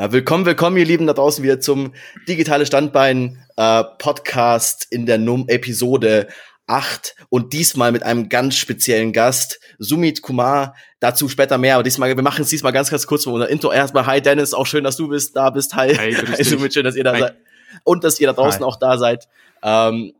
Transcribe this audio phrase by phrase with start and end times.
[0.00, 1.92] Ja, willkommen, willkommen, ihr Lieben da draußen wieder zum
[2.28, 6.28] Digitale Standbein äh, Podcast in der Num Episode
[6.68, 10.76] 8 und diesmal mit einem ganz speziellen Gast, Sumit Kumar.
[11.00, 13.72] Dazu später mehr, aber diesmal, wir machen es diesmal ganz, ganz kurz für unser Intro.
[13.72, 15.74] Erstmal, hi Dennis, auch schön, dass du bist, da bist.
[15.74, 17.20] Hi, hi, hi Sumit, schön, dass ihr da hi.
[17.20, 17.36] seid.
[17.82, 18.66] Und dass ihr da draußen hi.
[18.66, 19.26] auch da seid.
[19.64, 20.12] Ähm,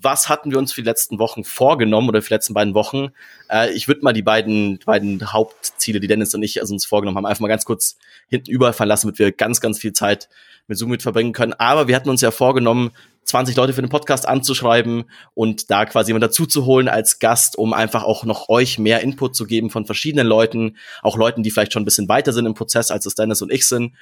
[0.00, 3.08] was hatten wir uns für die letzten Wochen vorgenommen oder für die letzten beiden Wochen?
[3.50, 7.16] Äh, ich würde mal die beiden, beiden Hauptziele, die Dennis und ich also uns vorgenommen
[7.16, 7.96] haben, einfach mal ganz kurz
[8.28, 10.28] hinten überfallen lassen, damit wir ganz, ganz viel Zeit
[10.68, 11.54] mit Zoom mit verbringen können.
[11.54, 12.92] Aber wir hatten uns ja vorgenommen,
[13.24, 17.56] 20 Leute für den Podcast anzuschreiben und da quasi jemand dazu zu holen als Gast,
[17.56, 21.50] um einfach auch noch euch mehr Input zu geben von verschiedenen Leuten, auch Leuten, die
[21.50, 23.92] vielleicht schon ein bisschen weiter sind im Prozess, als es Dennis und ich sind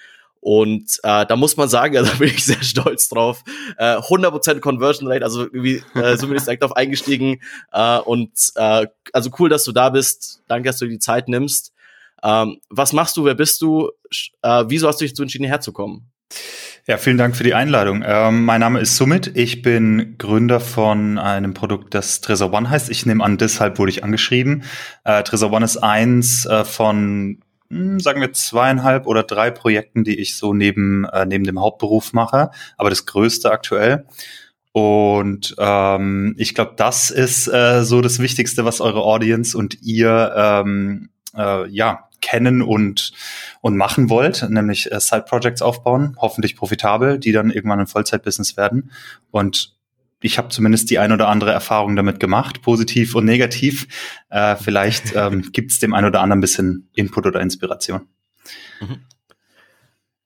[0.41, 3.43] und äh, da muss man sagen, also, da bin ich sehr stolz drauf.
[3.77, 7.41] Äh, 100% Conversion Rate, also irgendwie äh, zumindest direkt auf eingestiegen.
[7.73, 10.43] Äh, und äh, also cool, dass du da bist.
[10.49, 11.73] Danke, dass du dir die Zeit nimmst.
[12.23, 13.25] Ähm, was machst du?
[13.25, 13.91] Wer bist du?
[14.43, 16.11] Äh, wieso hast du dich dazu entschieden, herzukommen?
[16.87, 18.03] Ja, vielen Dank für die Einladung.
[18.07, 19.37] Ähm, mein Name ist Sumit.
[19.37, 22.91] Ich bin Gründer von einem Produkt, das Trezor One heißt.
[22.91, 24.65] Ich nehme an, deshalb wurde ich angeschrieben.
[25.05, 30.37] Äh, Trezor One ist eins äh, von sagen wir zweieinhalb oder drei Projekten, die ich
[30.37, 34.07] so neben, äh, neben dem Hauptberuf mache, aber das größte aktuell.
[34.73, 40.33] Und ähm, ich glaube, das ist äh, so das Wichtigste, was eure Audience und ihr
[40.37, 43.13] ähm, äh, ja kennen und
[43.63, 48.57] und machen wollt, nämlich äh, Side Projects aufbauen, hoffentlich profitabel, die dann irgendwann ein Vollzeitbusiness
[48.57, 48.91] werden.
[49.31, 49.75] Und
[50.21, 53.87] ich habe zumindest die ein oder andere Erfahrung damit gemacht, positiv und negativ.
[54.29, 58.03] Äh, vielleicht ähm, gibt es dem ein oder anderen ein bisschen Input oder Inspiration.
[58.81, 58.99] Mhm.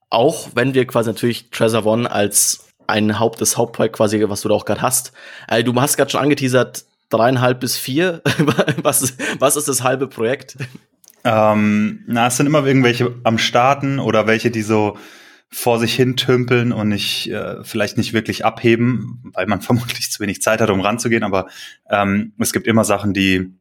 [0.09, 4.49] Auch wenn wir quasi natürlich Treasure One als ein Haupt, das Hauptprojekt quasi, was du
[4.49, 5.11] da auch gerade hast.
[5.47, 8.21] Äh, du hast gerade schon angeteasert, dreieinhalb bis vier.
[8.81, 10.57] was, was ist das halbe Projekt?
[11.23, 14.97] Ähm, na, es sind immer irgendwelche am Starten oder welche, die so
[15.55, 20.19] vor sich hin tümpeln und nicht äh, vielleicht nicht wirklich abheben, weil man vermutlich zu
[20.19, 21.23] wenig Zeit hat, um ranzugehen.
[21.23, 21.47] Aber
[21.89, 23.53] ähm, es gibt immer Sachen, die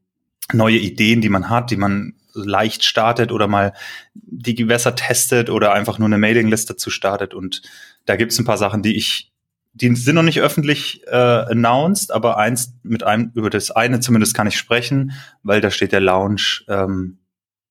[0.53, 3.75] neue Ideen, die man hat, die man leicht startet oder mal
[4.12, 7.32] die Gewässer testet oder einfach nur eine Mailingliste zu startet.
[7.32, 7.62] Und
[8.06, 9.32] da gibt es ein paar Sachen, die ich,
[9.72, 14.34] die sind noch nicht öffentlich äh, announced, aber eins mit einem, über das eine zumindest
[14.34, 15.12] kann ich sprechen,
[15.44, 17.19] weil da steht der Launch ähm,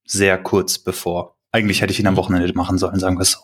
[0.06, 1.36] sehr kurz bevor.
[1.52, 3.40] Eigentlich hätte ich ihn am Wochenende machen sollen, sagen wir es so.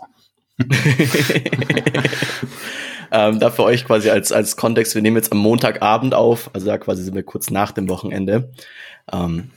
[3.12, 6.66] ähm, da für euch quasi als, als Kontext, wir nehmen jetzt am Montagabend auf, also
[6.66, 8.52] da quasi sind wir kurz nach dem Wochenende.
[9.12, 9.52] Ähm,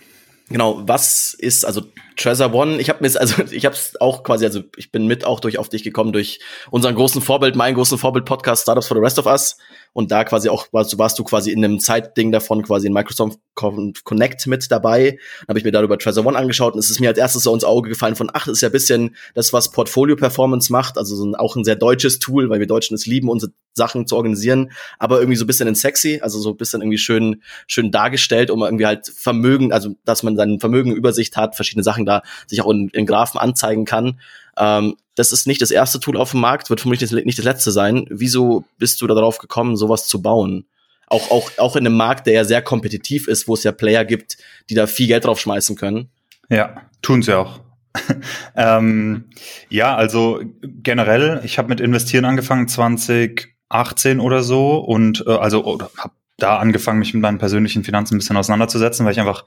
[0.49, 1.83] genau, was ist, also
[2.17, 5.25] Treasure One, ich habe mir also ich habe es auch quasi, also ich bin mit
[5.25, 6.41] auch durch auf dich gekommen durch
[6.71, 9.57] unseren großen Vorbild, meinen großen Vorbild Podcast Startups for the Rest of Us
[9.93, 13.39] und da quasi auch warst, warst du quasi in einem Zeitding davon quasi in Microsoft
[13.55, 15.19] Connect mit dabei.
[15.41, 17.53] Dann habe ich mir darüber Treasure One angeschaut und es ist mir als erstes so
[17.53, 20.97] ins Auge gefallen von, ach, das ist ja ein bisschen das, was Portfolio Performance macht,
[20.97, 24.07] also so ein, auch ein sehr deutsches Tool, weil wir Deutschen es lieben, unsere Sachen
[24.07, 27.43] zu organisieren, aber irgendwie so ein bisschen in sexy, also so ein bisschen irgendwie schön,
[27.67, 32.02] schön dargestellt, um irgendwie halt Vermögen, also dass man sein Vermögen Übersicht hat, verschiedene Sachen
[32.07, 34.21] da sich auch in, in Graphen anzeigen kann.
[34.57, 37.71] Ähm, das ist nicht das erste Tool auf dem Markt, wird vermutlich nicht das letzte
[37.71, 38.07] sein.
[38.09, 40.67] Wieso bist du darauf gekommen, sowas zu bauen?
[41.07, 44.05] Auch, auch, auch in einem Markt, der ja sehr kompetitiv ist, wo es ja Player
[44.05, 44.39] gibt,
[44.71, 46.09] die da viel Geld drauf schmeißen können.
[46.49, 47.61] Ja, tun sie auch.
[48.57, 49.25] ähm,
[49.69, 56.15] ja, also generell, ich habe mit Investieren angefangen 2018 oder so und äh, also habe
[56.39, 59.45] da angefangen, mich mit meinen persönlichen Finanzen ein bisschen auseinanderzusetzen, weil ich einfach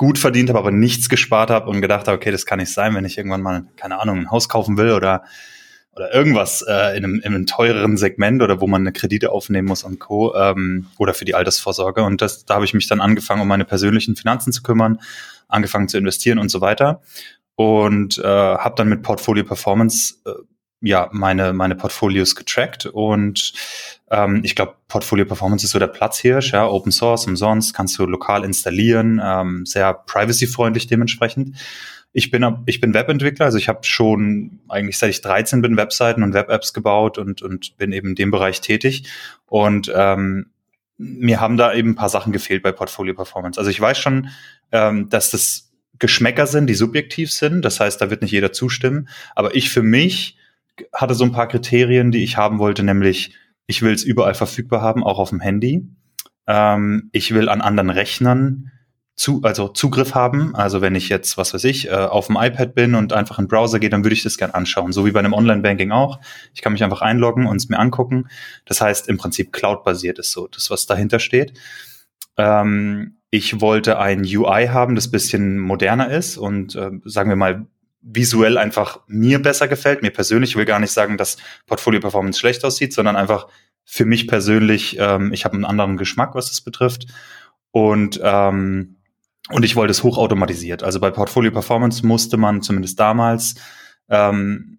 [0.00, 2.94] gut verdient habe, aber nichts gespart habe und gedacht habe, okay, das kann nicht sein,
[2.94, 5.24] wenn ich irgendwann mal, keine Ahnung, ein Haus kaufen will oder,
[5.92, 9.68] oder irgendwas äh, in, einem, in einem teureren Segment oder wo man eine Kredite aufnehmen
[9.68, 10.34] muss und Co.
[10.34, 12.02] Ähm, oder für die Altersvorsorge.
[12.02, 15.00] Und das, da habe ich mich dann angefangen, um meine persönlichen Finanzen zu kümmern,
[15.48, 17.02] angefangen zu investieren und so weiter.
[17.54, 20.30] Und äh, habe dann mit Portfolio Performance äh,
[20.80, 23.52] ja meine meine Portfolios getrackt und
[24.10, 28.06] ähm, ich glaube Portfolio Performance ist so der Platzhirsch, ja Open Source umsonst kannst du
[28.06, 31.56] lokal installieren, ähm, sehr privacy freundlich dementsprechend.
[32.12, 36.22] Ich bin ich bin Webentwickler, also ich habe schon eigentlich seit ich 13 bin Webseiten
[36.22, 39.04] und Web-Apps gebaut und und bin eben in dem Bereich tätig
[39.46, 40.46] und ähm,
[40.96, 43.58] mir haben da eben ein paar Sachen gefehlt bei Portfolio Performance.
[43.58, 44.28] Also ich weiß schon,
[44.70, 47.62] ähm, dass das Geschmäcker sind, die subjektiv sind.
[47.62, 49.08] Das heißt, da wird nicht jeder zustimmen.
[49.34, 50.36] Aber ich für mich
[50.94, 53.34] hatte so ein paar Kriterien, die ich haben wollte, nämlich
[53.66, 55.86] ich will es überall verfügbar haben, auch auf dem Handy.
[56.46, 58.72] Ähm, ich will an anderen Rechnern
[59.20, 60.54] zu, also Zugriff haben.
[60.56, 63.44] Also wenn ich jetzt, was weiß ich, äh, auf dem iPad bin und einfach in
[63.44, 64.92] den Browser gehe, dann würde ich das gern anschauen.
[64.92, 66.18] So wie bei einem Online-Banking auch.
[66.54, 68.28] Ich kann mich einfach einloggen und es mir angucken.
[68.64, 71.52] Das heißt, im Prinzip Cloud-basiert ist so das, was dahinter steht.
[72.38, 77.66] Ähm, ich wollte ein UI haben, das bisschen moderner ist und äh, sagen wir mal
[78.02, 80.50] visuell einfach mir besser gefällt, mir persönlich.
[80.50, 81.36] Ich will gar nicht sagen, dass
[81.66, 83.46] Portfolio Performance schlecht aussieht, sondern einfach
[83.84, 87.06] für mich persönlich, ähm, ich habe einen anderen Geschmack, was das betrifft.
[87.72, 88.96] Und ähm,
[89.50, 90.82] und ich wollte es hochautomatisiert.
[90.82, 93.56] Also bei Portfolio Performance musste man zumindest damals,
[94.08, 94.78] ähm,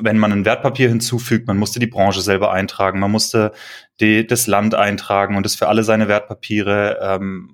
[0.00, 3.52] wenn man ein Wertpapier hinzufügt, man musste die Branche selber eintragen, man musste
[4.00, 6.98] die, das Land eintragen und das für alle seine Wertpapiere.
[7.02, 7.50] Ähm,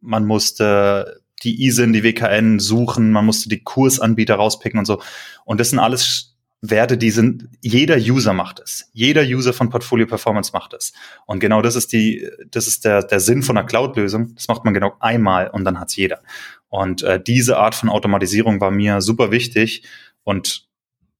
[0.00, 5.00] man musste die ISIN, die WKN suchen, man musste die Kursanbieter rauspicken und so.
[5.44, 8.90] Und das sind alles Werte, die sind, jeder User macht es.
[8.92, 10.92] Jeder User von Portfolio Performance macht es.
[11.26, 14.34] Und genau das ist die, das ist der, der Sinn von einer Cloud-Lösung.
[14.34, 16.22] Das macht man genau einmal und dann hat's jeder.
[16.68, 19.84] Und äh, diese Art von Automatisierung war mir super wichtig.
[20.24, 20.65] Und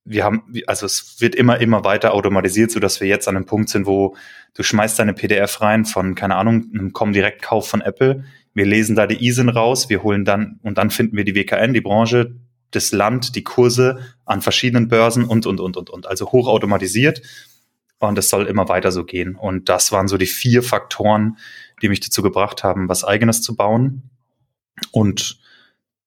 [0.06, 3.44] wir haben, also es wird immer, immer weiter automatisiert, so dass wir jetzt an einem
[3.44, 4.16] Punkt sind, wo
[4.54, 8.24] du schmeißt deine PDF rein von, keine Ahnung, einem Com-Direkt-Kauf von Apple.
[8.54, 11.74] Wir lesen da die ISIN raus, wir holen dann, und dann finden wir die WKN,
[11.74, 12.36] die Branche,
[12.70, 16.06] das Land, die Kurse an verschiedenen Börsen und, und, und, und, und.
[16.06, 17.22] Also hochautomatisiert.
[17.98, 19.34] Und es soll immer weiter so gehen.
[19.34, 21.38] Und das waren so die vier Faktoren,
[21.82, 24.10] die mich dazu gebracht haben, was eigenes zu bauen.
[24.90, 25.38] Und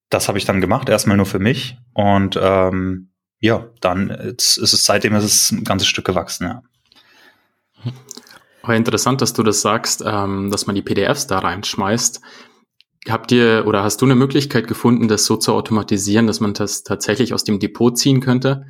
[0.09, 1.77] das habe ich dann gemacht, erstmal nur für mich.
[1.93, 3.08] Und ähm,
[3.39, 6.63] ja, dann ist es seitdem ist es ein ganzes Stück gewachsen, ja.
[8.61, 12.21] Aber interessant, dass du das sagst, ähm, dass man die PDFs da reinschmeißt.
[13.07, 16.83] Habt ihr oder hast du eine Möglichkeit gefunden, das so zu automatisieren, dass man das
[16.83, 18.65] tatsächlich aus dem Depot ziehen könnte?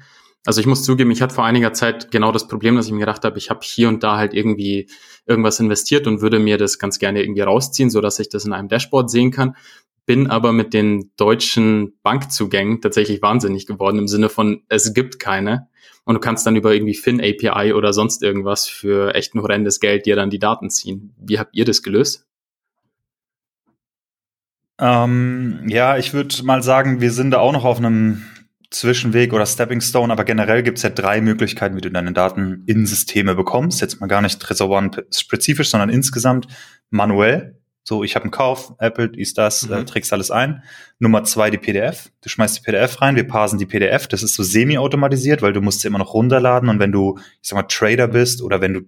[0.46, 3.00] Also ich muss zugeben, ich hatte vor einiger Zeit genau das Problem, dass ich mir
[3.00, 4.88] gedacht habe, ich habe hier und da halt irgendwie
[5.26, 8.54] irgendwas investiert und würde mir das ganz gerne irgendwie rausziehen, so dass ich das in
[8.54, 9.56] einem Dashboard sehen kann.
[10.06, 15.68] Bin aber mit den deutschen Bankzugängen tatsächlich wahnsinnig geworden im Sinne von, es gibt keine.
[16.06, 19.80] Und du kannst dann über irgendwie Fin API oder sonst irgendwas für echt ein horrendes
[19.80, 21.14] Geld dir dann die Daten ziehen.
[21.18, 22.26] Wie habt ihr das gelöst?
[24.80, 28.24] Ähm, ja, ich würde mal sagen, wir sind da auch noch auf einem
[28.72, 32.64] Zwischenweg oder Stepping Stone, aber generell gibt es ja drei Möglichkeiten, wie du deine Daten
[32.66, 33.82] in Systeme bekommst.
[33.82, 36.48] Jetzt mal gar nicht Trezor One spezifisch, sondern insgesamt
[36.90, 37.59] manuell.
[37.90, 39.74] So, ich habe einen Kauf, Apple, ist das, mhm.
[39.74, 40.62] äh, trägst alles ein.
[41.00, 42.12] Nummer zwei, die PDF.
[42.22, 44.08] Du schmeißt die PDF rein, wir parsen die PDF.
[44.08, 47.50] Das ist so semi-automatisiert, weil du musst sie immer noch runterladen und wenn du, ich
[47.50, 48.82] sag mal, Trader bist oder wenn du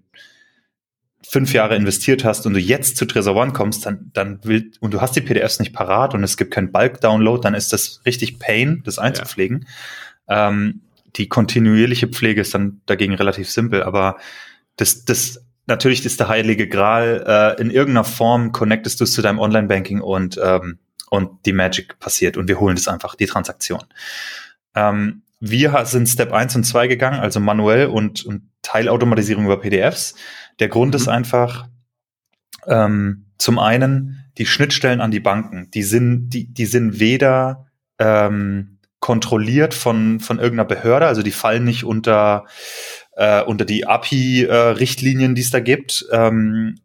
[1.27, 4.93] fünf Jahre investiert hast und du jetzt zu Trezor One kommst, dann, dann will, und
[4.93, 8.37] du hast die PDFs nicht parat und es gibt keinen Bulk-Download, dann ist das richtig
[8.37, 9.65] Pain, das einzupflegen.
[10.29, 10.49] Ja.
[10.49, 10.81] Ähm,
[11.15, 14.17] die kontinuierliche Pflege ist dann dagegen relativ simpel, aber
[14.75, 17.23] das, das, natürlich ist der heilige Gral,
[17.57, 20.79] äh, in irgendeiner Form connectest du es zu deinem Online-Banking und, ähm,
[21.09, 23.83] und die Magic passiert und wir holen das einfach, die Transaktion.
[24.75, 30.13] Ähm, wir sind Step 1 und 2 gegangen, also manuell und, und Teilautomatisierung über PDFs.
[30.59, 30.97] Der Grund mhm.
[30.97, 31.67] ist einfach,
[32.67, 37.65] ähm, zum einen die Schnittstellen an die Banken, die sind, die, die sind weder
[37.97, 42.45] ähm, kontrolliert von, von irgendeiner Behörde, also die fallen nicht unter,
[43.13, 46.05] äh, unter die API-Richtlinien, äh, die es da gibt.
[46.11, 46.75] Ähm,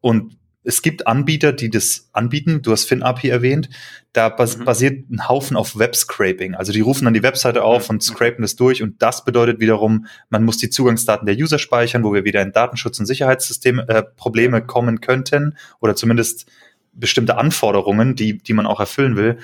[0.00, 0.36] und
[0.66, 2.60] es gibt Anbieter, die das anbieten.
[2.60, 3.68] Du hast FinAPI erwähnt.
[4.12, 4.64] Da bas mhm.
[4.64, 6.56] basiert ein Haufen auf Web-Scraping.
[6.56, 8.82] Also die rufen dann die Webseite auf und scrapen das durch.
[8.82, 12.50] Und das bedeutet wiederum, man muss die Zugangsdaten der User speichern, wo wir wieder in
[12.50, 16.46] Datenschutz- und Sicherheitssysteme äh, Probleme kommen könnten oder zumindest
[16.92, 19.38] bestimmte Anforderungen, die, die man auch erfüllen will.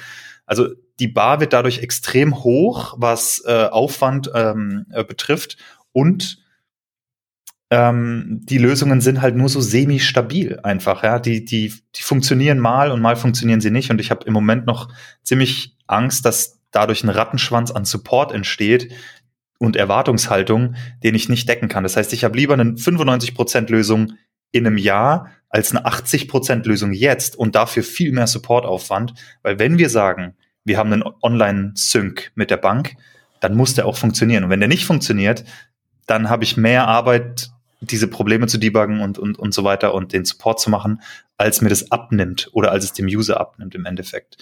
[0.45, 5.57] Also die Bar wird dadurch extrem hoch, was äh, Aufwand ähm, äh, betrifft
[5.93, 6.43] und
[7.73, 11.19] ähm, die Lösungen sind halt nur so semi-stabil einfach, ja.
[11.19, 13.91] Die, die, die funktionieren mal und mal funktionieren sie nicht.
[13.91, 14.91] Und ich habe im Moment noch
[15.23, 18.93] ziemlich Angst, dass dadurch ein Rattenschwanz an Support entsteht
[19.59, 21.83] und Erwartungshaltung, den ich nicht decken kann.
[21.83, 24.13] Das heißt, ich habe lieber eine 95% Lösung
[24.51, 29.15] in einem Jahr als eine 80% Lösung jetzt und dafür viel mehr Supportaufwand.
[29.43, 30.35] Weil wenn wir sagen,
[30.65, 32.97] wir haben einen Online-Sync mit der Bank,
[33.41, 34.45] dann muss der auch funktionieren.
[34.45, 35.45] Und wenn der nicht funktioniert,
[36.07, 40.13] dann habe ich mehr Arbeit diese Probleme zu debuggen und, und, und so weiter und
[40.13, 41.03] den Support zu machen,
[41.37, 44.37] als mir das abnimmt oder als es dem User abnimmt im Endeffekt.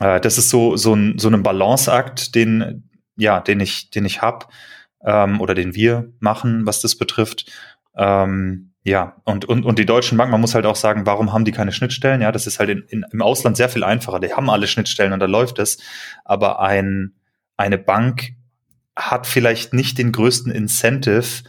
[0.00, 4.20] Äh, das ist so, so ein, so ein Balanceakt, den, ja, den ich, den ich
[4.20, 4.52] hab,
[5.04, 7.50] ähm, oder den wir machen, was das betrifft.
[7.96, 11.44] Ähm, ja, und, und, und die deutschen Banken, man muss halt auch sagen, warum haben
[11.44, 12.20] die keine Schnittstellen?
[12.20, 14.18] Ja, das ist halt in, in, im Ausland sehr viel einfacher.
[14.18, 15.78] Die haben alle Schnittstellen und da läuft es.
[16.24, 17.14] Aber ein,
[17.56, 18.34] eine Bank
[18.96, 21.44] hat vielleicht nicht den größten Incentive,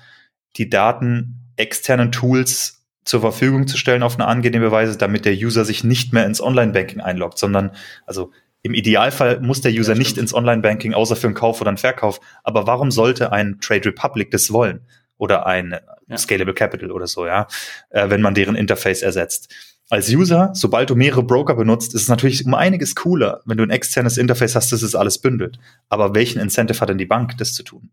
[0.57, 5.65] die Daten externen Tools zur Verfügung zu stellen auf eine angenehme Weise, damit der User
[5.65, 7.71] sich nicht mehr ins Online-Banking einloggt, sondern
[8.05, 8.31] also
[8.61, 11.77] im Idealfall muss der User ja, nicht ins Online-Banking, außer für einen Kauf oder einen
[11.77, 12.21] Verkauf.
[12.43, 14.87] Aber warum sollte ein Trade Republic das wollen?
[15.17, 16.17] Oder ein ja.
[16.17, 17.47] Scalable Capital oder so, ja,
[17.89, 19.53] äh, wenn man deren Interface ersetzt.
[19.89, 23.63] Als User, sobald du mehrere Broker benutzt, ist es natürlich um einiges cooler, wenn du
[23.63, 25.59] ein externes Interface hast, das ist alles bündelt.
[25.89, 27.91] Aber welchen Incentive hat denn die Bank, das zu tun?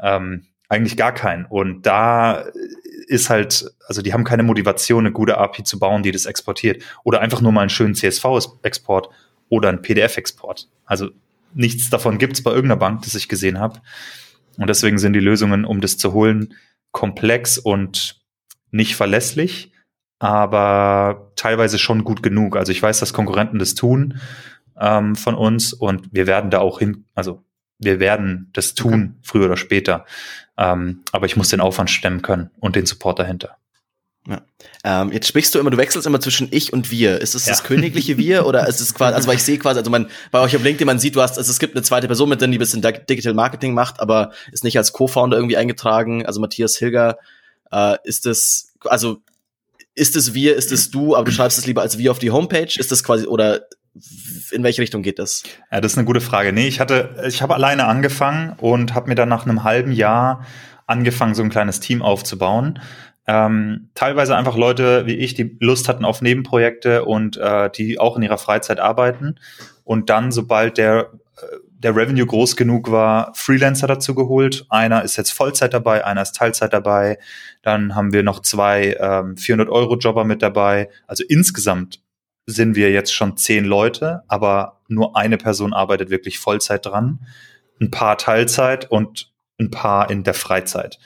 [0.00, 1.44] Ähm, eigentlich gar keinen.
[1.44, 2.44] Und da
[3.06, 6.82] ist halt, also die haben keine Motivation, eine gute API zu bauen, die das exportiert.
[7.04, 9.08] Oder einfach nur mal einen schönen CSV-Export
[9.48, 10.68] oder einen PDF-Export.
[10.84, 11.10] Also
[11.54, 13.80] nichts davon gibt's bei irgendeiner Bank, das ich gesehen habe.
[14.58, 16.54] Und deswegen sind die Lösungen, um das zu holen,
[16.90, 18.20] komplex und
[18.70, 19.70] nicht verlässlich,
[20.18, 22.56] aber teilweise schon gut genug.
[22.56, 24.20] Also ich weiß, dass Konkurrenten das tun
[24.80, 27.42] ähm, von uns und wir werden da auch hin, also
[27.78, 29.20] wir werden das tun, okay.
[29.22, 30.06] früher oder später.
[30.56, 33.56] Ähm, aber ich muss den Aufwand stemmen können und den Support dahinter.
[34.26, 34.42] Ja.
[34.82, 37.20] Ähm, jetzt sprichst du immer, du wechselst immer zwischen ich und wir.
[37.20, 37.52] Ist es ja.
[37.52, 40.40] das königliche Wir oder ist es quasi, also weil ich sehe quasi, also man, bei
[40.40, 42.50] euch auf LinkedIn, man sieht, du hast, also es gibt eine zweite Person mit drin,
[42.50, 46.26] die ein bisschen Digital Marketing macht, aber ist nicht als Co-Founder irgendwie eingetragen.
[46.26, 47.18] Also Matthias Hilger,
[47.70, 49.22] äh, ist das, also
[49.96, 52.30] ist es wir, ist es du, aber du schreibst es lieber als wir auf die
[52.30, 52.78] Homepage?
[52.78, 53.62] Ist das quasi, oder
[54.52, 55.42] in welche Richtung geht das?
[55.72, 56.52] Ja, das ist eine gute Frage.
[56.52, 60.44] Nee, ich hatte, ich habe alleine angefangen und habe mir dann nach einem halben Jahr
[60.86, 62.78] angefangen, so ein kleines Team aufzubauen.
[63.26, 68.16] Ähm, teilweise einfach Leute wie ich, die Lust hatten auf Nebenprojekte und äh, die auch
[68.16, 69.36] in ihrer Freizeit arbeiten.
[69.82, 74.66] Und dann, sobald der, äh, der Revenue groß genug war, Freelancer dazu geholt.
[74.70, 77.16] Einer ist jetzt Vollzeit dabei, einer ist Teilzeit dabei.
[77.62, 80.88] Dann haben wir noch zwei ähm, 400-Euro-Jobber mit dabei.
[81.06, 82.02] Also insgesamt
[82.44, 87.20] sind wir jetzt schon zehn Leute, aber nur eine Person arbeitet wirklich Vollzeit dran.
[87.80, 90.98] Ein paar Teilzeit und ein paar in der Freizeit.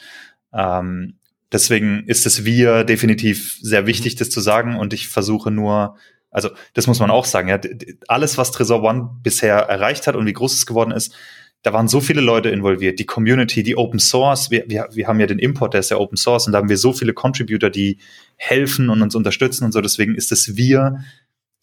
[0.54, 1.18] Ähm,
[1.52, 4.78] deswegen ist es wir definitiv sehr wichtig, das zu sagen.
[4.78, 5.98] Und ich versuche nur,
[6.30, 7.60] also das muss man auch sagen, ja,
[8.08, 11.14] alles, was Tresor One bisher erreicht hat und wie groß es geworden ist,
[11.62, 14.50] da waren so viele Leute involviert, die Community, die Open Source.
[14.50, 16.70] Wir, wir, wir haben ja den Import, der ist ja Open Source, und da haben
[16.70, 17.98] wir so viele Contributor, die
[18.36, 19.80] helfen und uns unterstützen und so.
[19.82, 21.04] Deswegen ist es wir,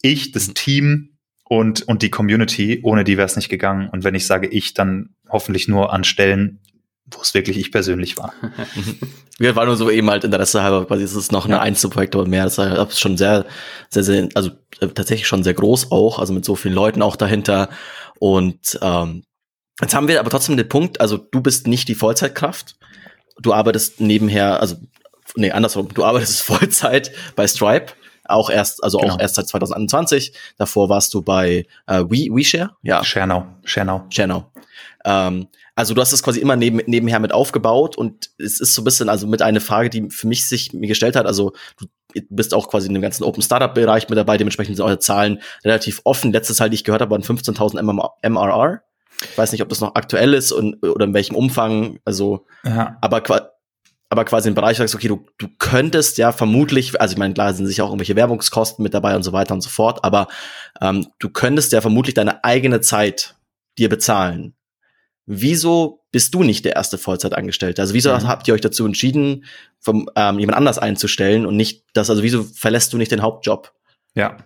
[0.00, 1.10] ich, das Team
[1.44, 3.88] und, und die Community, ohne die wäre es nicht gegangen.
[3.88, 6.60] Und wenn ich sage ich, dann hoffentlich nur an Stellen,
[7.10, 8.32] wo es wirklich ich persönlich war.
[9.38, 11.60] Wir waren nur so eben halt Interesse halber, quasi ist es noch eine ja.
[11.60, 12.44] Einzelprojekte und mehr.
[12.44, 13.46] Das ist schon sehr,
[13.88, 14.50] sehr, sehr, also
[14.80, 17.68] äh, tatsächlich schon sehr groß auch, also mit so vielen Leuten auch dahinter.
[18.18, 19.22] Und ähm,
[19.80, 22.76] jetzt haben wir aber trotzdem den Punkt, also du bist nicht die Vollzeitkraft.
[23.40, 24.76] Du arbeitest nebenher, also
[25.36, 27.92] nee, andersrum, du arbeitest Vollzeit bei Stripe
[28.24, 29.14] auch erst, also genau.
[29.14, 30.32] auch erst seit 2021.
[30.56, 33.02] Davor warst du bei äh, We, WeShare, ja.
[33.02, 34.02] ShareNow, ShareNow.
[34.10, 34.44] ShareNow.
[35.04, 35.48] Ähm,
[35.78, 38.84] also du hast es quasi immer neben, nebenher mit aufgebaut und es ist so ein
[38.84, 41.86] bisschen, also mit einer Frage, die für mich sich mir gestellt hat, also du
[42.30, 45.40] bist auch quasi in dem ganzen Open Startup Bereich mit dabei, dementsprechend sind eure Zahlen
[45.64, 46.32] relativ offen.
[46.32, 47.80] Letztes Teil, die ich gehört habe, waren 15.000
[48.28, 48.82] MRR.
[49.22, 52.96] Ich weiß nicht, ob das noch aktuell ist und, oder in welchem Umfang, also, ja.
[53.00, 53.22] aber
[54.10, 57.54] aber quasi im Bereich sagst, okay, du, du könntest ja vermutlich, also ich meine, klar
[57.54, 60.26] sind sicher auch irgendwelche Werbungskosten mit dabei und so weiter und so fort, aber
[60.80, 63.36] ähm, du könntest ja vermutlich deine eigene Zeit
[63.78, 64.54] dir bezahlen.
[65.30, 67.82] Wieso bist du nicht der erste Vollzeitangestellte?
[67.82, 68.26] Also wieso mhm.
[68.26, 69.44] habt ihr euch dazu entschieden,
[69.78, 73.72] vom, ähm, jemand anders einzustellen und nicht das, also wieso verlässt du nicht den Hauptjob?
[74.14, 74.38] Ja,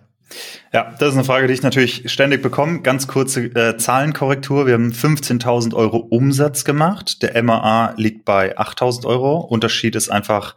[0.73, 2.81] ja, das ist eine Frage, die ich natürlich ständig bekomme.
[2.81, 4.65] Ganz kurze äh, Zahlenkorrektur.
[4.65, 7.21] Wir haben 15.000 Euro Umsatz gemacht.
[7.21, 9.39] Der MAA liegt bei 8.000 Euro.
[9.39, 10.55] Unterschied ist einfach,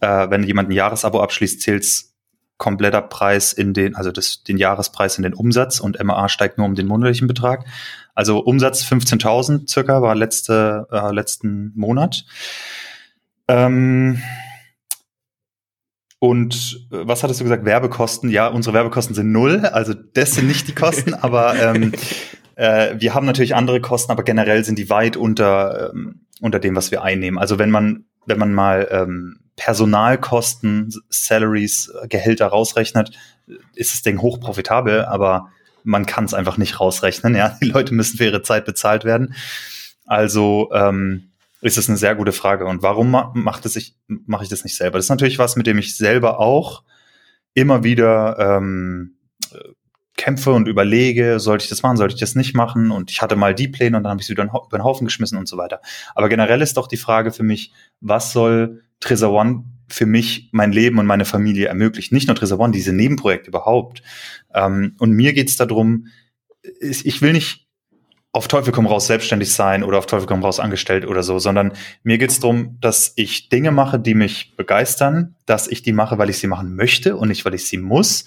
[0.00, 1.86] äh, wenn jemand ein Jahresabo abschließt, zählt
[2.58, 6.66] kompletter Preis in den, also das, den Jahrespreis in den Umsatz und MAA steigt nur
[6.66, 7.64] um den monatlichen Betrag.
[8.16, 12.24] Also Umsatz 15.000 circa war letzte, äh, letzten Monat.
[13.46, 14.20] Ähm,
[16.18, 17.66] und äh, was hattest du gesagt?
[17.66, 18.30] Werbekosten?
[18.30, 19.66] Ja, unsere Werbekosten sind null.
[19.66, 21.92] Also das sind nicht die Kosten, aber ähm,
[22.54, 26.74] äh, wir haben natürlich andere Kosten, aber generell sind die weit unter, ähm, unter dem,
[26.74, 27.38] was wir einnehmen.
[27.38, 33.10] Also wenn man, wenn man mal ähm, Personalkosten, Salaries, Gehälter rausrechnet,
[33.74, 35.50] ist das Ding hochprofitabel, aber
[35.86, 37.34] man kann es einfach nicht rausrechnen.
[37.34, 39.34] Ja, die Leute müssen für ihre Zeit bezahlt werden.
[40.04, 42.66] Also ähm, ist es eine sehr gute Frage.
[42.66, 44.98] Und warum macht es ich, mache ich das nicht selber?
[44.98, 46.82] Das ist natürlich was, mit dem ich selber auch
[47.54, 49.16] immer wieder ähm,
[50.16, 52.90] kämpfe und überlege, sollte ich das machen, sollte ich das nicht machen?
[52.90, 55.06] Und ich hatte mal die Pläne und dann habe ich sie wieder über den Haufen
[55.06, 55.80] geschmissen und so weiter.
[56.14, 60.72] Aber generell ist doch die Frage für mich, was soll Treasure One für mich, mein
[60.72, 62.14] Leben und meine Familie ermöglichen?
[62.14, 64.02] Nicht nur Treasure One, diese Nebenprojekte überhaupt.
[64.54, 66.08] Ähm, und mir geht es darum,
[66.80, 67.66] ich will nicht
[68.36, 71.72] auf Teufel komm raus selbstständig sein oder auf Teufel komm raus angestellt oder so, sondern
[72.02, 76.18] mir geht es darum, dass ich Dinge mache, die mich begeistern, dass ich die mache,
[76.18, 78.26] weil ich sie machen möchte und nicht, weil ich sie muss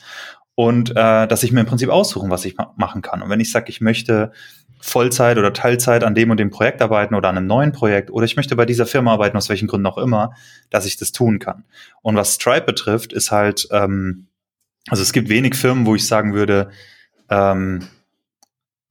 [0.55, 3.21] und äh, dass ich mir im Prinzip aussuchen, was ich ma machen kann.
[3.21, 4.31] Und wenn ich sage, ich möchte
[4.79, 8.25] Vollzeit oder Teilzeit an dem und dem Projekt arbeiten oder an einem neuen Projekt oder
[8.25, 10.33] ich möchte bei dieser Firma arbeiten, aus welchen Gründen auch immer,
[10.69, 11.65] dass ich das tun kann.
[12.01, 14.27] Und was Stripe betrifft, ist halt ähm,
[14.89, 16.71] Also es gibt wenig Firmen, wo ich sagen würde,
[17.29, 17.88] ähm,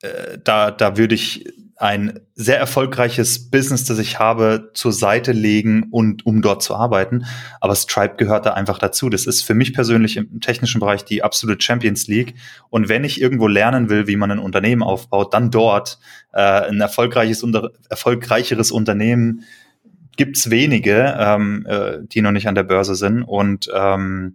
[0.03, 1.47] äh, da, da würde ich
[1.79, 7.25] ein sehr erfolgreiches Business, das ich habe, zur Seite legen und um dort zu arbeiten.
[7.61, 9.09] Aber Stripe gehört da einfach dazu.
[9.09, 12.35] Das ist für mich persönlich im technischen Bereich die absolute Champions League.
[12.69, 16.01] Und wenn ich irgendwo lernen will, wie man ein Unternehmen aufbaut, dann dort
[16.33, 19.45] äh, ein erfolgreiches, unter, erfolgreicheres Unternehmen
[20.17, 23.23] gibt's wenige, ähm, äh, die noch nicht an der Börse sind.
[23.23, 24.35] Und ähm,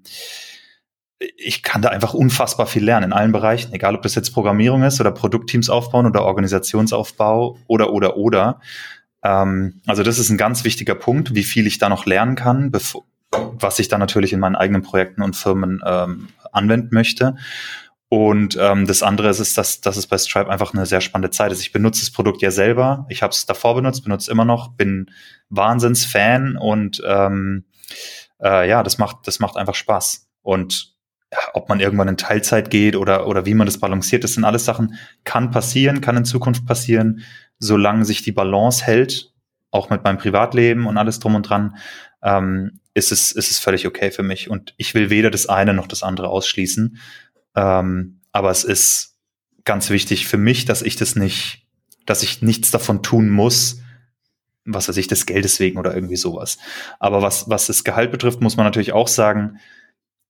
[1.37, 4.83] ich kann da einfach unfassbar viel lernen in allen Bereichen, egal ob das jetzt Programmierung
[4.83, 8.59] ist oder Produktteams aufbauen oder Organisationsaufbau oder oder oder.
[9.23, 12.71] Ähm, also das ist ein ganz wichtiger Punkt, wie viel ich da noch lernen kann,
[13.31, 17.35] was ich dann natürlich in meinen eigenen Projekten und Firmen ähm, anwenden möchte.
[18.09, 21.31] Und ähm, das andere ist, ist dass, dass es bei Stripe einfach eine sehr spannende
[21.31, 21.61] Zeit ist.
[21.61, 23.07] Ich benutze das Produkt ja selber.
[23.09, 25.09] Ich habe es davor benutzt, benutze immer noch, bin
[25.49, 27.65] Wahnsinns-Fan und ähm,
[28.39, 30.27] äh, ja, das macht, das macht einfach Spaß.
[30.43, 30.92] Und
[31.53, 34.65] ob man irgendwann in Teilzeit geht oder, oder wie man das balanciert, das sind alles
[34.65, 37.21] Sachen, kann passieren, kann in Zukunft passieren,
[37.59, 39.31] solange sich die Balance hält,
[39.71, 41.77] auch mit meinem Privatleben und alles drum und dran,
[42.21, 44.49] ähm, ist, es, ist es völlig okay für mich.
[44.49, 46.97] Und ich will weder das eine noch das andere ausschließen.
[47.55, 49.17] Ähm, aber es ist
[49.65, 51.65] ganz wichtig für mich, dass ich das nicht,
[52.05, 53.79] dass ich nichts davon tun muss,
[54.65, 56.57] was weiß ich, des Geldes wegen oder irgendwie sowas.
[56.99, 59.59] Aber was, was das Gehalt betrifft, muss man natürlich auch sagen,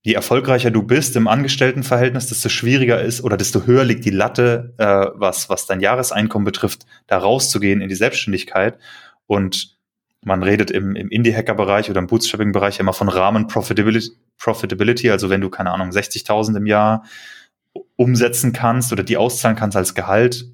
[0.03, 4.74] je erfolgreicher du bist im Angestelltenverhältnis, desto schwieriger ist oder desto höher liegt die Latte,
[4.77, 8.77] äh, was, was dein Jahreseinkommen betrifft, da rauszugehen in die Selbstständigkeit.
[9.27, 9.77] Und
[10.25, 15.50] man redet im, im Indie-Hacker-Bereich oder im Bootstrapping-Bereich immer von Rahmen-Profitability, Profitability, also wenn du,
[15.50, 17.05] keine Ahnung, 60.000 im Jahr
[17.95, 20.45] umsetzen kannst oder die auszahlen kannst als Gehalt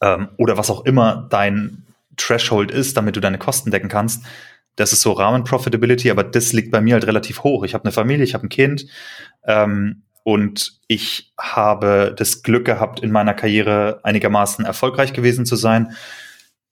[0.00, 1.84] ähm, oder was auch immer dein
[2.16, 4.24] Threshold ist, damit du deine Kosten decken kannst,
[4.76, 7.64] das ist so Rahmen-Profitability, aber das liegt bei mir halt relativ hoch.
[7.64, 8.86] Ich habe eine Familie, ich habe ein Kind
[9.44, 15.94] ähm, und ich habe das Glück gehabt, in meiner Karriere einigermaßen erfolgreich gewesen zu sein.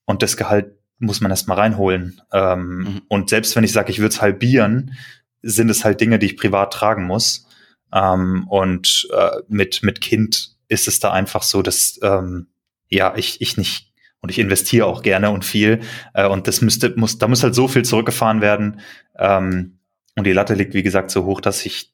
[0.04, 2.20] Und das Gehalt muss man erstmal reinholen.
[2.32, 3.02] Ähm, mhm.
[3.08, 4.96] Und selbst wenn ich sage, ich würde es halbieren,
[5.42, 7.46] sind es halt Dinge, die ich privat tragen muss.
[7.92, 12.46] Ähm, und äh, mit, mit Kind ist es da einfach so, dass ähm,
[12.88, 13.91] ja, ich, ich nicht
[14.22, 15.80] und ich investiere auch gerne und viel.
[16.14, 18.80] Äh, und das müsste, muss, da muss halt so viel zurückgefahren werden.
[19.18, 19.78] Ähm,
[20.16, 21.92] und die Latte liegt, wie gesagt, so hoch, dass ich,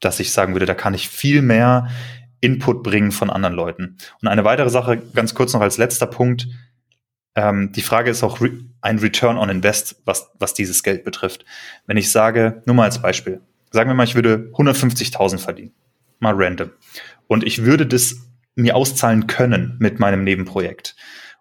[0.00, 1.88] dass ich sagen würde, da kann ich viel mehr
[2.40, 3.96] Input bringen von anderen Leuten.
[4.20, 6.48] Und eine weitere Sache, ganz kurz noch als letzter Punkt.
[7.36, 11.46] Ähm, die Frage ist auch re ein Return on Invest, was, was dieses Geld betrifft.
[11.86, 13.40] Wenn ich sage, nur mal als Beispiel,
[13.70, 15.72] sagen wir mal, ich würde 150.000 verdienen.
[16.18, 16.70] Mal random.
[17.26, 18.16] Und ich würde das
[18.56, 20.93] mir auszahlen können mit meinem Nebenprojekt.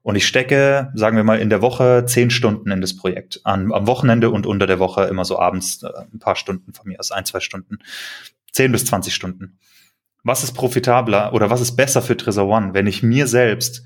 [0.03, 3.39] Und ich stecke, sagen wir mal, in der Woche zehn Stunden in das Projekt.
[3.45, 6.87] An, am Wochenende und unter der Woche immer so abends äh, ein paar Stunden von
[6.87, 7.79] mir aus, ein, zwei Stunden.
[8.51, 9.57] Zehn bis zwanzig Stunden.
[10.23, 13.85] Was ist profitabler oder was ist besser für Trezor One, wenn ich mir selbst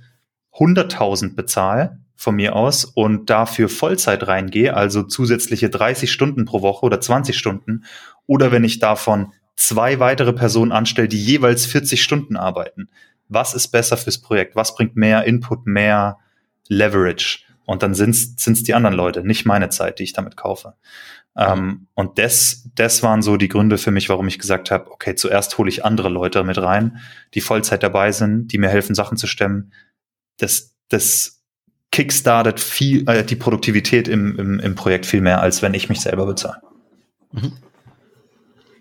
[0.54, 6.86] 100.000 bezahle von mir aus und dafür Vollzeit reingehe, also zusätzliche 30 Stunden pro Woche
[6.86, 7.86] oder 20 Stunden,
[8.26, 12.90] oder wenn ich davon zwei weitere Personen anstelle, die jeweils 40 Stunden arbeiten
[13.30, 16.18] was ist besser fürs Projekt, was bringt mehr Input, mehr
[16.68, 17.40] Leverage.
[17.66, 20.76] Und dann sind es die anderen Leute, nicht meine Zeit, die ich damit kaufe.
[21.38, 25.16] Ähm, und das, das waren so die Gründe für mich, warum ich gesagt habe, okay,
[25.16, 27.00] zuerst hole ich andere Leute mit rein,
[27.34, 29.72] die Vollzeit dabei sind, die mir helfen, Sachen zu stemmen.
[30.38, 31.44] Das, das
[31.92, 36.02] kickstartet viel, äh, die Produktivität im, im, im Projekt viel mehr, als wenn ich mich
[36.02, 36.62] selber bezahle.
[37.32, 37.54] Mhm.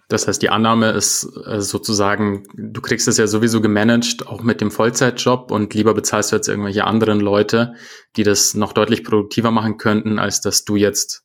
[0.08, 4.60] Das heißt, die Annahme ist äh, sozusagen, du kriegst es ja sowieso gemanagt, auch mit
[4.60, 7.74] dem Vollzeitjob und lieber bezahlst du jetzt irgendwelche anderen Leute,
[8.16, 11.24] die das noch deutlich produktiver machen könnten, als dass du jetzt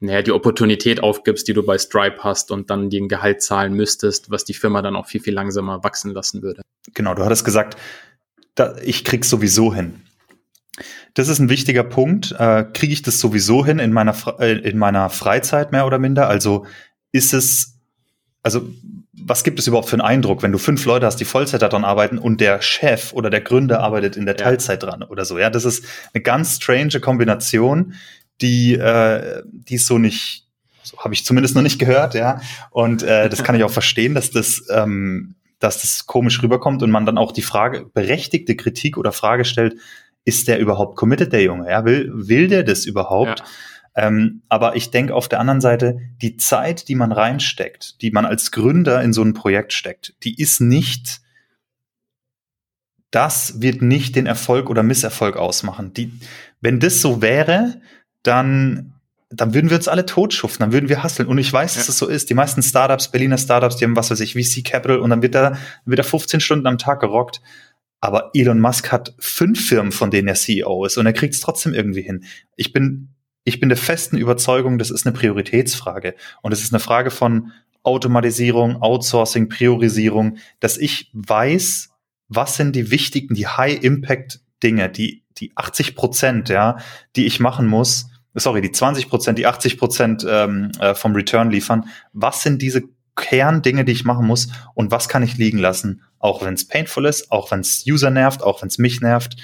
[0.00, 4.30] naja, die Opportunität aufgibst, die du bei Stripe hast und dann den Gehalt zahlen müsstest,
[4.30, 6.62] was die Firma dann auch viel, viel langsamer wachsen lassen würde.
[6.94, 7.76] Genau, du hattest gesagt,
[8.54, 10.02] da, ich krieg's sowieso hin.
[11.14, 12.34] Das ist ein wichtiger Punkt.
[12.38, 16.28] Äh, Kriege ich das sowieso hin in meiner, äh, in meiner Freizeit mehr oder minder?
[16.28, 16.66] Also
[17.12, 17.79] ist es
[18.42, 18.68] also
[19.12, 21.84] was gibt es überhaupt für einen Eindruck, wenn du fünf Leute hast, die Vollzeit daran
[21.84, 24.44] arbeiten und der Chef oder der Gründer arbeitet in der ja.
[24.44, 25.38] Teilzeit dran oder so?
[25.38, 27.94] Ja, das ist eine ganz strange Kombination,
[28.40, 30.46] die äh, die ist so nicht,
[30.82, 32.40] so habe ich zumindest noch nicht gehört, ja.
[32.70, 36.90] Und äh, das kann ich auch verstehen, dass das ähm, dass das komisch rüberkommt und
[36.90, 39.76] man dann auch die Frage berechtigte Kritik oder Frage stellt,
[40.24, 41.70] ist der überhaupt committed, der Junge?
[41.70, 43.40] Ja, will will der das überhaupt?
[43.40, 43.44] Ja.
[43.94, 48.24] Ähm, aber ich denke auf der anderen Seite, die Zeit, die man reinsteckt, die man
[48.24, 51.20] als Gründer in so ein Projekt steckt, die ist nicht,
[53.10, 55.92] das wird nicht den Erfolg oder Misserfolg ausmachen.
[55.94, 56.12] Die,
[56.60, 57.80] wenn das so wäre,
[58.22, 58.94] dann
[59.30, 61.28] dann würden wir uns alle totschuften, dann würden wir hasseln.
[61.28, 62.30] Und ich weiß, dass es so ist.
[62.30, 65.36] Die meisten Startups, Berliner Startups, die haben, was weiß ich, VC Capital und dann wird
[65.36, 67.40] da, wird da 15 Stunden am Tag gerockt.
[68.00, 71.40] Aber Elon Musk hat fünf Firmen, von denen er CEO ist und er kriegt es
[71.40, 72.24] trotzdem irgendwie hin.
[72.56, 73.10] Ich bin,
[73.44, 76.14] ich bin der festen Überzeugung, das ist eine Prioritätsfrage.
[76.42, 81.90] Und es ist eine Frage von Automatisierung, Outsourcing, Priorisierung, dass ich weiß,
[82.28, 86.78] was sind die wichtigen, die High-Impact-Dinge, die, die 80 Prozent, ja,
[87.16, 91.50] die ich machen muss, sorry, die 20 Prozent, die 80 Prozent ähm, äh, vom Return
[91.50, 91.88] liefern.
[92.12, 92.82] Was sind diese
[93.16, 97.06] Kerndinge, die ich machen muss und was kann ich liegen lassen, auch wenn es painful
[97.06, 99.36] ist, auch wenn es User nervt, auch wenn es mich nervt.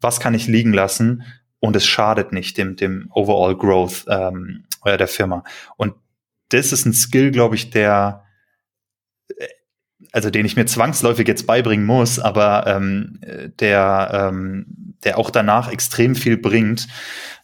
[0.00, 1.24] Was kann ich liegen lassen
[1.60, 5.44] und es schadet nicht dem, dem Overall Growth ähm, der Firma.
[5.76, 5.94] Und
[6.50, 8.24] das ist ein Skill, glaube ich, der
[9.36, 9.48] äh,
[10.12, 13.20] also den ich mir zwangsläufig jetzt beibringen muss, aber ähm,
[13.58, 16.86] der, ähm, der auch danach extrem viel bringt.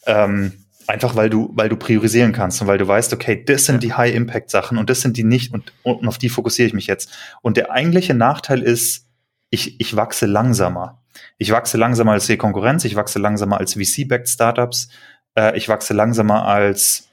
[0.07, 3.83] Ähm, Einfach weil du, weil du priorisieren kannst und weil du weißt, okay, das sind
[3.83, 7.11] die High-Impact-Sachen und das sind die nicht und, und auf die fokussiere ich mich jetzt.
[7.41, 9.07] Und der eigentliche Nachteil ist,
[9.49, 11.03] ich, ich wachse langsamer.
[11.39, 14.89] Ich wachse langsamer als die Konkurrenz, ich wachse langsamer als VC-backed Startups,
[15.37, 17.09] äh, ich wachse langsamer als,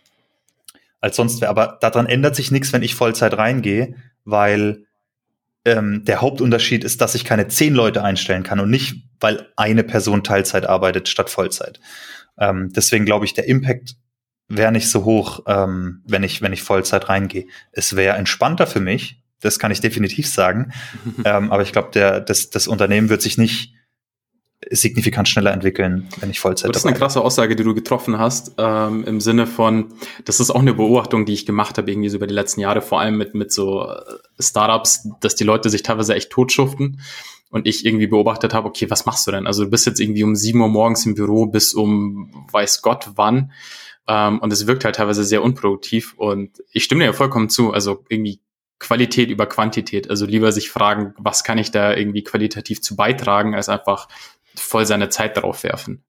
[1.00, 1.50] als sonst wer.
[1.50, 4.86] Aber daran ändert sich nichts, wenn ich Vollzeit reingehe, weil
[5.66, 9.84] ähm, der Hauptunterschied ist, dass ich keine zehn Leute einstellen kann und nicht, weil eine
[9.84, 11.80] Person Teilzeit arbeitet statt Vollzeit.
[12.38, 13.96] Ähm, deswegen glaube ich, der Impact
[14.48, 17.46] wäre nicht so hoch, ähm, wenn ich, wenn ich Vollzeit reingehe.
[17.72, 20.72] Es wäre entspannter für mich, das kann ich definitiv sagen.
[21.26, 23.74] ähm, aber ich glaube, der, das, das Unternehmen wird sich nicht
[24.70, 28.54] signifikant schneller entwickeln, wenn ich Vollzeit Das ist eine krasse Aussage, die du getroffen hast,
[28.58, 29.94] ähm, im Sinne von,
[30.26, 32.82] das ist auch eine Beobachtung, die ich gemacht habe, irgendwie so über die letzten Jahre,
[32.82, 33.98] vor allem mit, mit so äh,
[34.40, 37.02] Startups, dass die Leute sich teilweise echt totschuften
[37.50, 39.48] und ich irgendwie beobachtet habe, okay, was machst du denn?
[39.48, 43.12] Also du bist jetzt irgendwie um sieben Uhr morgens im Büro bis um weiß Gott
[43.16, 43.52] wann.
[44.08, 46.14] Ähm, und es wirkt halt teilweise sehr unproduktiv.
[46.18, 47.72] Und ich stimme dir ja vollkommen zu.
[47.72, 48.40] Also irgendwie
[48.80, 50.10] Qualität über Quantität.
[50.10, 54.08] Also lieber sich fragen, was kann ich da irgendwie qualitativ zu beitragen, als einfach
[54.56, 56.04] voll seine Zeit darauf werfen.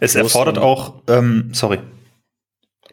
[0.00, 1.80] Es erfordert auch, ähm, sorry.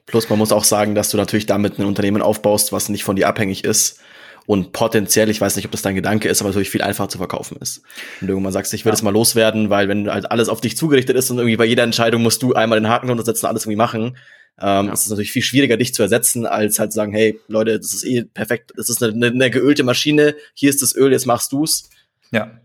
[0.05, 3.15] Plus man muss auch sagen, dass du natürlich damit ein Unternehmen aufbaust, was nicht von
[3.15, 4.01] dir abhängig ist
[4.45, 7.17] und potenziell, ich weiß nicht, ob das dein Gedanke ist, aber natürlich viel einfacher zu
[7.19, 7.83] verkaufen ist.
[8.19, 8.93] Und du irgendwann sagst, ich will ja.
[8.93, 11.83] das mal loswerden, weil wenn halt alles auf dich zugerichtet ist und irgendwie bei jeder
[11.83, 14.17] Entscheidung musst du einmal den Haken runtersetzen und alles irgendwie machen,
[14.59, 14.93] ähm, ja.
[14.93, 17.93] ist es natürlich viel schwieriger, dich zu ersetzen, als halt zu sagen, hey, Leute, das
[17.93, 21.25] ist eh perfekt, das ist eine, eine, eine geölte Maschine, hier ist das Öl, jetzt
[21.25, 21.89] machst du's.
[22.31, 22.60] Ja.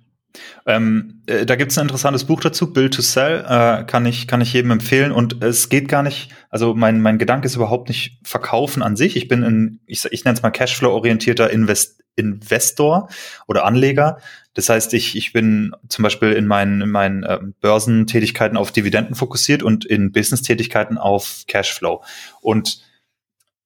[0.66, 4.26] Ähm, äh, da gibt es ein interessantes Buch dazu, Build to Sell, äh, kann ich
[4.26, 5.12] kann ich jedem empfehlen.
[5.12, 9.16] Und es geht gar nicht, also mein mein Gedanke ist überhaupt nicht Verkaufen an sich.
[9.16, 13.08] Ich bin ein, ich, ich nenne es mal Cashflow orientierter Invest, Investor
[13.46, 14.18] oder Anleger.
[14.54, 19.14] Das heißt, ich ich bin zum Beispiel in meinen in meinen äh, Börsentätigkeiten auf Dividenden
[19.14, 22.02] fokussiert und in Business-Tätigkeiten auf Cashflow.
[22.40, 22.80] Und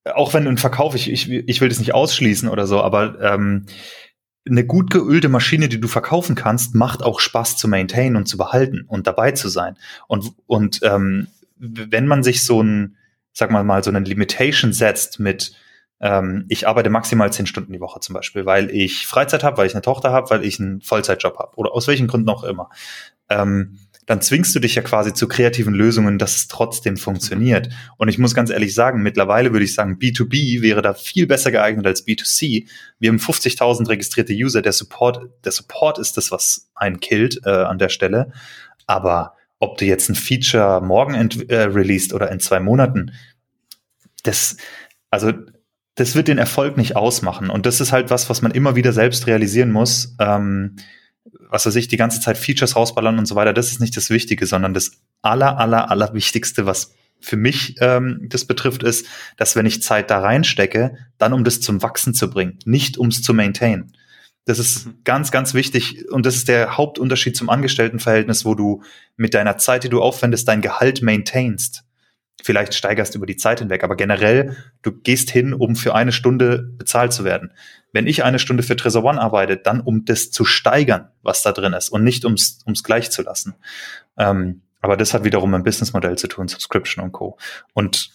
[0.05, 3.67] auch wenn ein Verkauf, ich, ich, ich will das nicht ausschließen oder so, aber ähm,
[4.49, 8.39] eine gut geölte Maschine, die du verkaufen kannst, macht auch Spaß zu maintainen und zu
[8.39, 9.77] behalten und dabei zu sein.
[10.09, 12.97] Und, und ähm, wenn man sich so ein,
[13.33, 15.53] sag mal mal, so eine Limitation setzt mit,
[16.01, 19.67] ähm, ich arbeite maximal zehn Stunden die Woche zum Beispiel, weil ich Freizeit habe, weil
[19.67, 22.71] ich eine Tochter habe, weil ich einen Vollzeitjob habe oder aus welchen Gründen auch immer.
[23.29, 23.79] Ähm,
[24.11, 27.69] dann zwingst du dich ja quasi zu kreativen Lösungen, dass es trotzdem funktioniert.
[27.97, 31.53] Und ich muss ganz ehrlich sagen, mittlerweile würde ich sagen, B2B wäre da viel besser
[31.53, 32.67] geeignet als B2C.
[32.99, 34.63] Wir haben 50.000 registrierte User.
[34.63, 38.33] Der Support, der Support ist das, was einen killt äh, an der Stelle.
[38.85, 41.15] Aber ob du jetzt ein Feature morgen
[41.49, 43.13] äh, released oder in zwei Monaten,
[44.25, 44.57] das,
[45.13, 45.33] also
[45.95, 47.49] das wird den Erfolg nicht ausmachen.
[47.49, 50.17] Und das ist halt was, was man immer wieder selbst realisieren muss.
[50.19, 50.75] Ähm,
[51.25, 54.11] was weiß ich, die ganze Zeit Features rausballern und so weiter, das ist nicht das
[54.11, 59.07] Wichtige, sondern das aller, aller, aller Wichtigste, was für mich ähm, das betrifft, ist,
[59.37, 63.09] dass wenn ich Zeit da reinstecke, dann um das zum Wachsen zu bringen, nicht um
[63.09, 63.93] es zu maintainen.
[64.47, 64.95] Das ist mhm.
[65.05, 68.83] ganz, ganz wichtig und das ist der Hauptunterschied zum Angestelltenverhältnis, wo du
[69.17, 71.85] mit deiner Zeit, die du aufwendest, dein Gehalt maintainst
[72.43, 76.71] vielleicht steigerst über die Zeit hinweg, aber generell, du gehst hin, um für eine Stunde
[76.77, 77.53] bezahlt zu werden.
[77.93, 81.53] Wenn ich eine Stunde für Trezor One arbeite, dann um das zu steigern, was da
[81.53, 83.55] drin ist und nicht ums, ums gleich zu lassen.
[84.17, 87.37] Ähm, aber das hat wiederum ein Businessmodell zu tun, Subscription und Co.
[87.75, 88.13] Und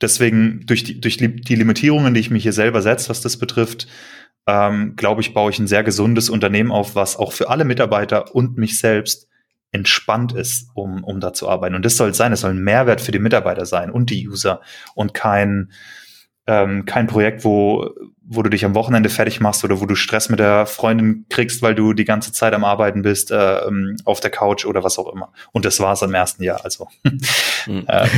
[0.00, 3.86] deswegen durch die, durch die Limitierungen, die ich mir hier selber setze, was das betrifft,
[4.46, 8.34] ähm, glaube ich, baue ich ein sehr gesundes Unternehmen auf, was auch für alle Mitarbeiter
[8.34, 9.28] und mich selbst
[9.70, 11.74] entspannt ist, um, um da zu arbeiten.
[11.74, 14.60] Und das soll sein, es soll ein Mehrwert für die Mitarbeiter sein und die User
[14.94, 15.72] und kein,
[16.46, 17.90] ähm, kein Projekt, wo,
[18.24, 21.62] wo du dich am Wochenende fertig machst oder wo du Stress mit der Freundin kriegst,
[21.62, 24.98] weil du die ganze Zeit am Arbeiten bist, äh, ähm, auf der Couch oder was
[24.98, 25.32] auch immer.
[25.52, 26.88] Und das war es im ersten Jahr, also.
[27.04, 27.84] Mhm.
[27.86, 28.08] äh,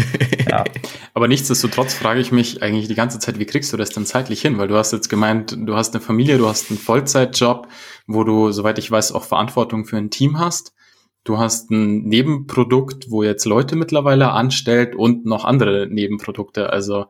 [0.49, 0.65] ja.
[1.15, 4.41] Aber nichtsdestotrotz frage ich mich eigentlich die ganze Zeit, wie kriegst du das denn zeitlich
[4.41, 4.57] hin?
[4.57, 7.69] Weil du hast jetzt gemeint, du hast eine Familie, du hast einen Vollzeitjob,
[8.07, 10.73] wo du, soweit ich weiß, auch Verantwortung für ein Team hast.
[11.25, 16.71] Du hast ein Nebenprodukt, wo jetzt Leute mittlerweile anstellt und noch andere Nebenprodukte.
[16.71, 17.07] Also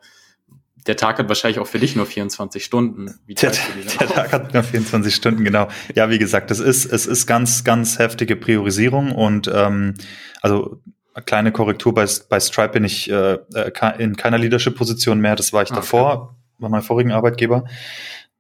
[0.87, 3.19] der Tag hat wahrscheinlich auch für dich nur 24 Stunden.
[3.29, 3.53] Der,
[4.01, 5.69] der Tag hat nur 24 Stunden, genau.
[5.95, 9.95] Ja, wie gesagt, es ist, es ist ganz, ganz heftige Priorisierung und ähm,
[10.43, 10.83] also
[11.27, 15.37] kleine Korrektur bei, bei Stripe bin ich äh, äh in keiner Leadership-Position mehr.
[15.37, 16.35] Das war ich ah, davor, okay.
[16.59, 17.65] bei meinem vorigen Arbeitgeber.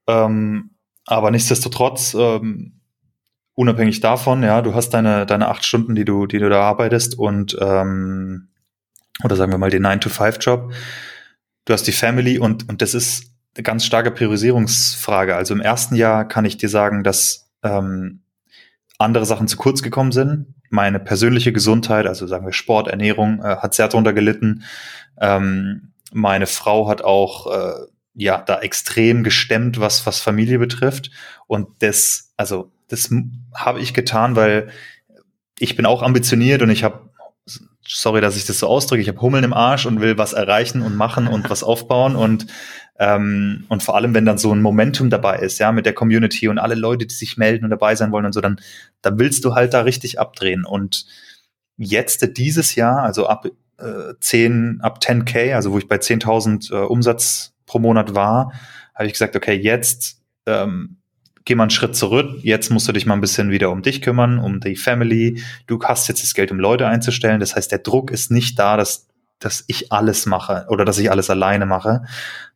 [0.06, 0.70] Ähm,
[1.06, 2.80] aber nichtsdestotrotz, ähm,
[3.54, 7.18] unabhängig davon, ja, du hast deine, deine acht Stunden, die du, die du da arbeitest
[7.18, 8.48] und ähm,
[9.22, 10.72] oder sagen wir mal den 9-to-5-Job
[11.64, 15.36] du hast die Family und, und das ist eine ganz starke Priorisierungsfrage.
[15.36, 18.22] Also im ersten Jahr kann ich dir sagen, dass ähm,
[18.98, 20.54] andere Sachen zu kurz gekommen sind.
[20.70, 24.64] Meine persönliche Gesundheit, also sagen wir Sport, Ernährung, äh, hat sehr darunter gelitten.
[25.20, 31.10] Ähm, meine Frau hat auch äh, ja da extrem gestemmt, was was Familie betrifft.
[31.46, 33.10] Und das, also das
[33.54, 34.68] habe ich getan, weil
[35.58, 37.10] ich bin auch ambitioniert und ich habe
[37.86, 40.82] sorry, dass ich das so ausdrücke, ich habe Hummeln im Arsch und will was erreichen
[40.82, 42.46] und machen und was aufbauen und
[42.96, 46.46] ähm, und vor allem, wenn dann so ein Momentum dabei ist, ja, mit der Community
[46.46, 48.60] und alle Leute, die sich melden und dabei sein wollen und so, dann,
[49.02, 50.64] dann willst du halt da richtig abdrehen.
[50.64, 51.06] Und
[51.76, 53.46] jetzt dieses Jahr, also ab
[53.78, 58.52] äh, 10, ab 10k, also wo ich bei 10.000 äh, Umsatz pro Monat war,
[58.94, 60.98] habe ich gesagt, okay, jetzt ähm,
[61.44, 62.38] geh mal einen Schritt zurück.
[62.42, 65.42] Jetzt musst du dich mal ein bisschen wieder um dich kümmern, um die Family.
[65.66, 67.40] Du hast jetzt das Geld, um Leute einzustellen.
[67.40, 71.10] Das heißt, der Druck ist nicht da, dass, dass ich alles mache oder dass ich
[71.10, 72.04] alles alleine mache.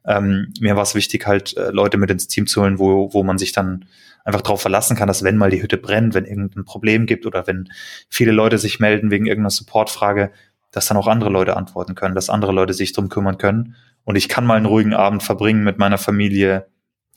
[0.07, 3.22] Ähm, mir war es wichtig, halt äh, Leute mit ins Team zu holen, wo, wo
[3.22, 3.85] man sich dann
[4.24, 7.46] einfach darauf verlassen kann, dass wenn mal die Hütte brennt, wenn irgendein Problem gibt oder
[7.46, 7.68] wenn
[8.09, 10.33] viele Leute sich melden wegen irgendeiner Supportfrage,
[10.70, 13.74] dass dann auch andere Leute antworten können, dass andere Leute sich drum kümmern können.
[14.05, 16.68] Und ich kann mal einen ruhigen Abend verbringen mit meiner Familie,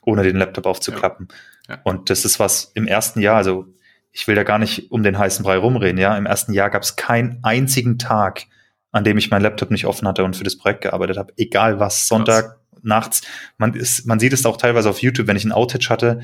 [0.01, 1.27] ohne den Laptop aufzuklappen.
[1.29, 1.35] Ja.
[1.71, 1.79] Ja.
[1.83, 3.65] Und das ist was im ersten Jahr, also
[4.11, 6.17] ich will da gar nicht um den heißen Brei rumreden, ja.
[6.17, 8.43] Im ersten Jahr gab es keinen einzigen Tag,
[8.91, 11.33] an dem ich meinen Laptop nicht offen hatte und für das Projekt gearbeitet habe.
[11.37, 12.79] Egal was, Sonntag, Krass.
[12.81, 13.21] nachts.
[13.57, 16.21] Man, ist, man sieht es auch teilweise auf YouTube, wenn ich einen Outage hatte,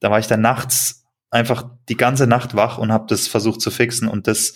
[0.00, 3.70] da war ich dann nachts einfach die ganze Nacht wach und habe das versucht zu
[3.70, 4.08] fixen.
[4.08, 4.54] Und das,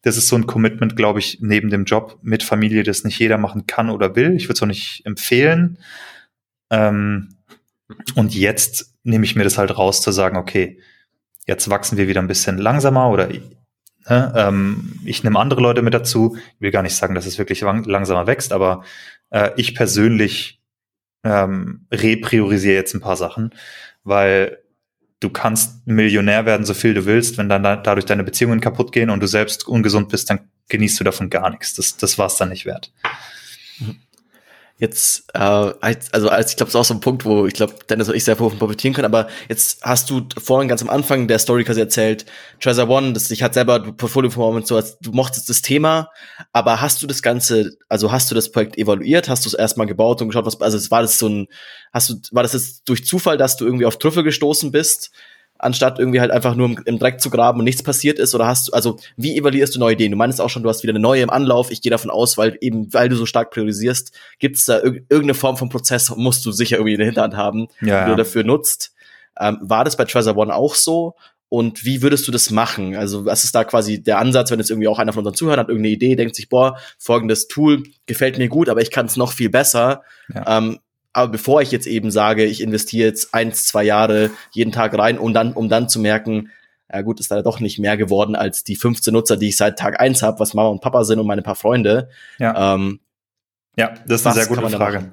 [0.00, 3.36] das ist so ein Commitment, glaube ich, neben dem Job mit Familie, das nicht jeder
[3.36, 4.34] machen kann oder will.
[4.34, 5.78] Ich würde es auch nicht empfehlen.
[6.70, 7.36] Ähm,
[8.14, 10.80] und jetzt nehme ich mir das halt raus zu sagen, okay,
[11.46, 15.94] jetzt wachsen wir wieder ein bisschen langsamer oder ne, ähm, ich nehme andere Leute mit
[15.94, 16.36] dazu.
[16.36, 18.82] Ich will gar nicht sagen, dass es wirklich langsamer wächst, aber
[19.30, 20.60] äh, ich persönlich
[21.22, 23.54] ähm, repriorisiere jetzt ein paar Sachen,
[24.02, 24.58] weil
[25.20, 28.92] du kannst Millionär werden, so viel du willst, wenn dann da, dadurch deine Beziehungen kaputt
[28.92, 31.74] gehen und du selbst ungesund bist, dann genießt du davon gar nichts.
[31.74, 32.92] Das, das war es dann nicht wert.
[33.78, 34.00] Mhm
[34.78, 37.74] jetzt, äh, also als ich glaube, es ist auch so ein Punkt, wo ich glaube,
[37.88, 41.28] Dennis und ich sehr davon profitieren können, aber jetzt hast du vorhin ganz am Anfang
[41.28, 42.26] der Story quasi erzählt,
[42.60, 46.10] Treasure One, das dich hat selber Portfolio Performance so, als du mochtest das Thema,
[46.52, 49.86] aber hast du das Ganze, also hast du das Projekt evaluiert, hast du es erstmal
[49.86, 51.46] gebaut und geschaut, was, also war das so ein,
[51.92, 55.12] hast du, war das jetzt durch Zufall, dass du irgendwie auf Trüffel gestoßen bist?
[55.64, 58.34] Anstatt irgendwie halt einfach nur im, im, Dreck zu graben und nichts passiert ist?
[58.34, 60.12] Oder hast du, also wie evaluierst du neue Ideen?
[60.12, 61.70] Du meinst auch schon, du hast wieder eine neue im Anlauf.
[61.70, 65.04] Ich gehe davon aus, weil eben, weil du so stark priorisierst, gibt es da irg
[65.08, 68.16] irgendeine Form von Prozess, musst du sicher irgendwie in der Hinterhand haben, ja, die du
[68.16, 68.94] dafür nutzt.
[69.40, 71.14] Ähm, war das bei Treasure One auch so?
[71.48, 72.96] Und wie würdest du das machen?
[72.96, 75.60] Also, was ist da quasi der Ansatz, wenn jetzt irgendwie auch einer von unseren Zuhörern
[75.60, 79.16] hat, irgendeine Idee, denkt sich, boah, folgendes Tool gefällt mir gut, aber ich kann es
[79.16, 80.02] noch viel besser.
[80.34, 80.58] Ja.
[80.58, 80.80] Ähm,
[81.14, 85.18] aber bevor ich jetzt eben sage, ich investiere jetzt eins, zwei Jahre jeden Tag rein,
[85.18, 86.50] um dann, um dann zu merken,
[86.92, 89.78] ja gut, ist da doch nicht mehr geworden als die 15 Nutzer, die ich seit
[89.78, 92.08] Tag eins habe, was Mama und Papa sind und meine paar Freunde.
[92.38, 92.74] Ja.
[92.74, 93.00] Ähm,
[93.76, 95.12] ja, das ist eine sehr gute Frage.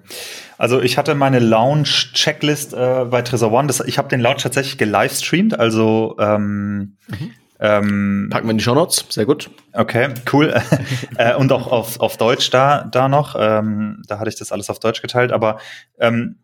[0.58, 3.68] Also ich hatte meine Launch-Checklist äh, bei Trezor One.
[3.68, 5.60] Das, ich habe den Launch tatsächlich gelivestreamt.
[5.60, 7.32] Also ähm, mhm.
[7.62, 9.52] Ähm, Packen wir in die Show Notes, sehr gut.
[9.74, 10.60] Okay, cool.
[11.18, 13.36] äh, und auch auf, auf Deutsch da, da noch.
[13.38, 15.32] Ähm, da hatte ich das alles auf Deutsch geteilt.
[15.32, 15.60] Aber
[16.00, 16.38] ähm,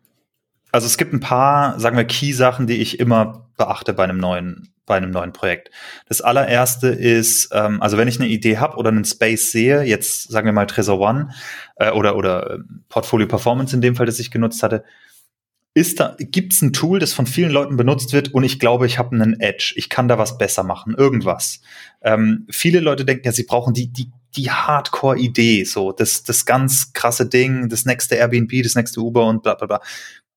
[0.72, 4.72] also es gibt ein paar, sagen wir, Key-Sachen, die ich immer beachte bei einem neuen,
[4.86, 5.72] bei einem neuen Projekt.
[6.08, 10.30] Das allererste ist, ähm, also wenn ich eine Idee habe oder einen Space sehe, jetzt
[10.30, 11.32] sagen wir mal Trezor One
[11.78, 14.84] äh, oder, oder äh, Portfolio Performance in dem Fall, das ich genutzt hatte,
[15.78, 18.98] ist da, gibt's ein Tool, das von vielen Leuten benutzt wird und ich glaube, ich
[18.98, 19.74] habe einen Edge.
[19.76, 21.62] Ich kann da was besser machen, irgendwas.
[22.02, 26.94] Ähm, viele Leute denken ja, sie brauchen die, die die Hardcore-Idee, so das, das ganz
[26.94, 29.82] krasse Ding, das nächste Airbnb, das nächste Uber und bla bla bla.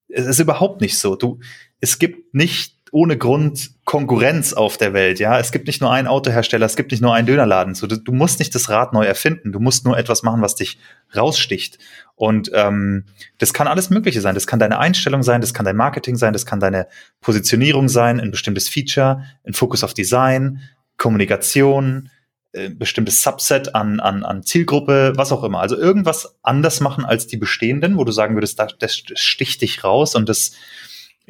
[0.07, 1.15] Es ist überhaupt nicht so.
[1.15, 1.39] Du,
[1.79, 5.39] es gibt nicht ohne Grund Konkurrenz auf der Welt, ja.
[5.39, 7.73] Es gibt nicht nur einen Autohersteller, es gibt nicht nur einen Dönerladen.
[7.73, 9.51] So, du, du musst nicht das Rad neu erfinden.
[9.51, 10.77] Du musst nur etwas machen, was dich
[11.15, 11.77] raussticht.
[12.21, 13.05] Und ähm,
[13.39, 14.35] das kann alles Mögliche sein.
[14.35, 16.85] Das kann deine Einstellung sein, das kann dein Marketing sein, das kann deine
[17.19, 20.61] Positionierung sein, ein bestimmtes Feature, ein Fokus auf Design,
[20.97, 22.11] Kommunikation,
[22.53, 25.61] ein äh, bestimmtes Subset an, an, an Zielgruppe, was auch immer.
[25.61, 29.83] Also irgendwas anders machen als die bestehenden, wo du sagen würdest, das, das sticht dich
[29.83, 30.51] raus und das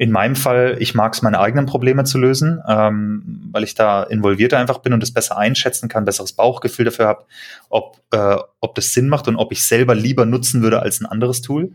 [0.02, 4.02] in meinem Fall, ich mag es, meine eigenen Probleme zu lösen, ähm, weil ich da
[4.02, 7.24] involvierter einfach bin und es besser einschätzen kann, besseres Bauchgefühl dafür habe,
[7.68, 11.06] ob, äh, ob das Sinn macht und ob ich selber lieber nutzen würde als ein
[11.06, 11.70] anderes Tool.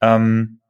[0.00, 0.60] Ähm,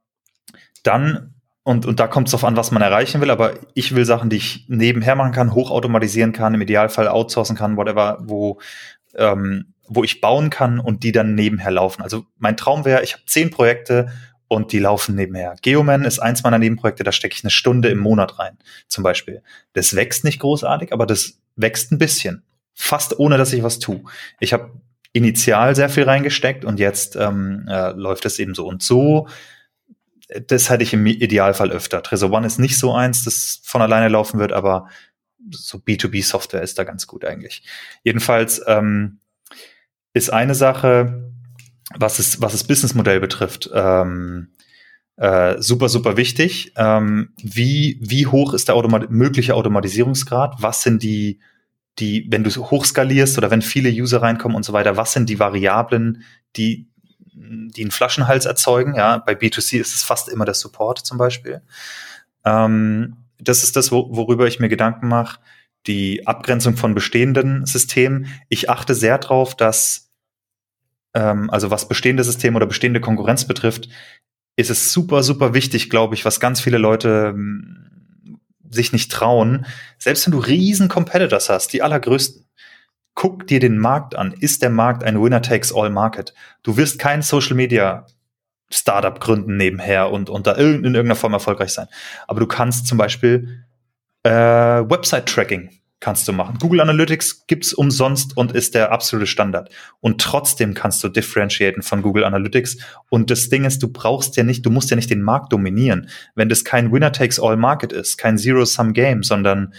[0.81, 4.05] dann, und, und da kommt es darauf an, was man erreichen will, aber ich will
[4.05, 8.59] Sachen, die ich nebenher machen kann, hochautomatisieren kann, im Idealfall outsourcen kann, whatever, wo,
[9.13, 12.01] ähm, wo ich bauen kann und die dann nebenher laufen.
[12.01, 14.11] Also mein Traum wäre, ich habe zehn Projekte
[14.49, 15.55] und die laufen nebenher.
[15.61, 18.57] Geoman ist eins meiner Nebenprojekte, da stecke ich eine Stunde im Monat rein,
[18.87, 19.41] zum Beispiel.
[19.73, 22.43] Das wächst nicht großartig, aber das wächst ein bisschen.
[22.73, 24.01] Fast ohne, dass ich was tue.
[24.39, 24.71] Ich habe
[25.13, 28.67] initial sehr viel reingesteckt und jetzt ähm, äh, läuft es eben so.
[28.67, 29.27] Und so,
[30.47, 32.01] das hätte ich im Idealfall öfter.
[32.01, 34.87] Trezor One ist nicht so eins, das von alleine laufen wird, aber
[35.51, 37.63] so B2B-Software ist da ganz gut eigentlich.
[38.03, 39.19] Jedenfalls ähm,
[40.13, 41.28] ist eine Sache,
[41.97, 44.49] was es, was das Businessmodell betrifft, ähm,
[45.19, 46.71] äh, super, super wichtig.
[46.77, 50.55] Ähm, wie, wie hoch ist der Automat mögliche Automatisierungsgrad?
[50.59, 51.39] Was sind die,
[51.99, 55.39] die, wenn du hochskalierst oder wenn viele User reinkommen und so weiter, was sind die
[55.39, 56.23] Variablen,
[56.55, 56.87] die,
[57.33, 58.95] die einen Flaschenhals erzeugen?
[58.95, 61.61] Ja, bei B2C ist es fast immer der Support zum Beispiel.
[62.45, 65.39] Ähm, das ist das, wo, worüber ich mir Gedanken mache.
[65.87, 68.27] Die Abgrenzung von bestehenden Systemen.
[68.47, 70.08] Ich achte sehr darauf, dass
[71.19, 73.89] ähm, also was bestehende Systeme oder bestehende Konkurrenz betrifft,
[74.55, 79.65] ist es super, super wichtig, glaube ich, was ganz viele Leute ähm, sich nicht trauen.
[79.97, 82.45] Selbst wenn du riesen Competitors hast, die allergrößten,
[83.15, 84.33] guck dir den Markt an.
[84.33, 86.33] Ist der Markt ein Winner-Takes-All-Market?
[86.63, 88.05] Du wirst kein Social-Media
[88.71, 91.87] Startup gründen nebenher und, und da in irgendeiner Form erfolgreich sein.
[92.27, 93.65] Aber du kannst zum Beispiel
[94.23, 96.57] äh, Website-Tracking kannst du machen.
[96.59, 99.69] Google Analytics gibt's umsonst und ist der absolute Standard.
[99.99, 102.77] Und trotzdem kannst du differentiaten von Google Analytics.
[103.09, 106.09] Und das Ding ist, du brauchst ja nicht, du musst ja nicht den Markt dominieren.
[106.35, 109.73] Wenn das kein Winner takes all Market ist, kein Zero-Sum Game, sondern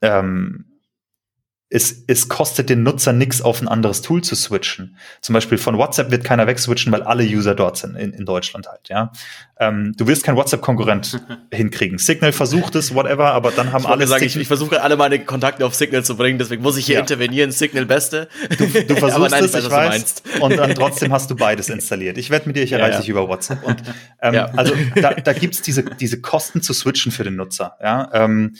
[0.00, 0.67] ähm,
[1.70, 4.96] es, es kostet den Nutzer nichts, auf ein anderes Tool zu switchen.
[5.20, 8.66] Zum Beispiel von WhatsApp wird keiner wegswitchen, weil alle User dort sind, in, in Deutschland
[8.68, 9.12] halt, ja.
[9.60, 11.20] Ähm, du wirst kein WhatsApp-Konkurrent
[11.52, 11.98] hinkriegen.
[11.98, 14.06] Signal versucht es, whatever, aber dann haben alle.
[14.06, 16.94] Sagen, ich, ich versuche alle meine Kontakte auf Signal zu bringen, deswegen muss ich hier
[16.94, 17.00] ja.
[17.00, 17.50] intervenieren.
[17.50, 18.28] Signal Beste.
[18.56, 22.16] Du, du versuchst nein, es, ich weiß, und dann trotzdem hast du beides installiert.
[22.16, 23.62] Ich wette mit dir, ich erreiche ja, dich über WhatsApp.
[23.64, 23.82] Und
[24.22, 28.08] ähm, also da, da gibt's diese, diese Kosten zu switchen für den Nutzer, ja.
[28.14, 28.54] Ähm,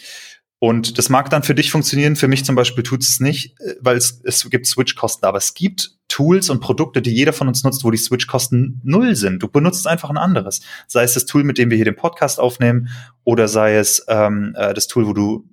[0.61, 3.75] und das mag dann für dich funktionieren, für mich zum Beispiel tut es nicht, äh,
[3.81, 5.25] weil es, es gibt Switch-Kosten.
[5.25, 9.15] Aber es gibt Tools und Produkte, die jeder von uns nutzt, wo die Switch-Kosten null
[9.15, 9.43] sind.
[9.43, 10.61] Du benutzt einfach ein anderes.
[10.89, 12.89] Sei es das Tool, mit dem wir hier den Podcast aufnehmen,
[13.25, 15.49] oder sei es ähm, äh, das Tool, wo du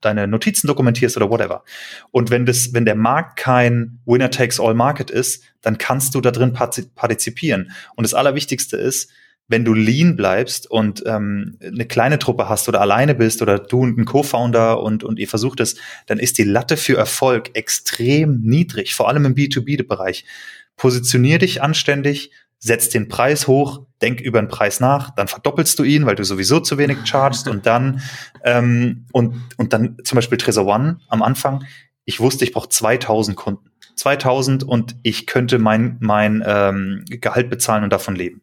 [0.00, 1.64] deine Notizen dokumentierst oder whatever.
[2.10, 6.20] Und wenn das, wenn der Markt kein Winner takes all Market ist, dann kannst du
[6.20, 6.54] da drin
[6.94, 7.72] partizipieren.
[7.96, 9.10] Und das Allerwichtigste ist,
[9.48, 13.80] wenn du lean bleibst und ähm, eine kleine Truppe hast oder alleine bist oder du
[13.80, 18.40] und ein Co-Founder und, und ihr versucht es, dann ist die Latte für Erfolg extrem
[18.42, 20.26] niedrig, vor allem im B2B-Bereich.
[20.76, 25.84] Positionier dich anständig, setz den Preis hoch, denk über den Preis nach, dann verdoppelst du
[25.84, 28.02] ihn, weil du sowieso zu wenig chargst und dann
[28.44, 31.64] ähm, und, und dann zum Beispiel Trezor One am Anfang,
[32.04, 33.70] ich wusste, ich brauche 2000 Kunden.
[33.96, 38.42] 2000 und ich könnte mein, mein ähm, Gehalt bezahlen und davon leben.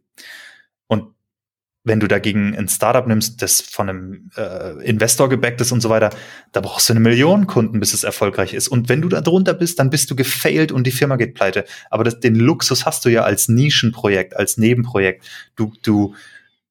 [1.86, 5.90] Wenn du dagegen ein Startup nimmst, das von einem äh, Investor gebackt ist und so
[5.90, 6.10] weiter,
[6.52, 8.68] da brauchst du eine Million Kunden, bis es erfolgreich ist.
[8.68, 11.64] Und wenn du da drunter bist, dann bist du gefailt und die Firma geht pleite.
[11.92, 15.26] Aber das, den Luxus hast du ja als Nischenprojekt, als Nebenprojekt.
[15.56, 16.16] Du, du,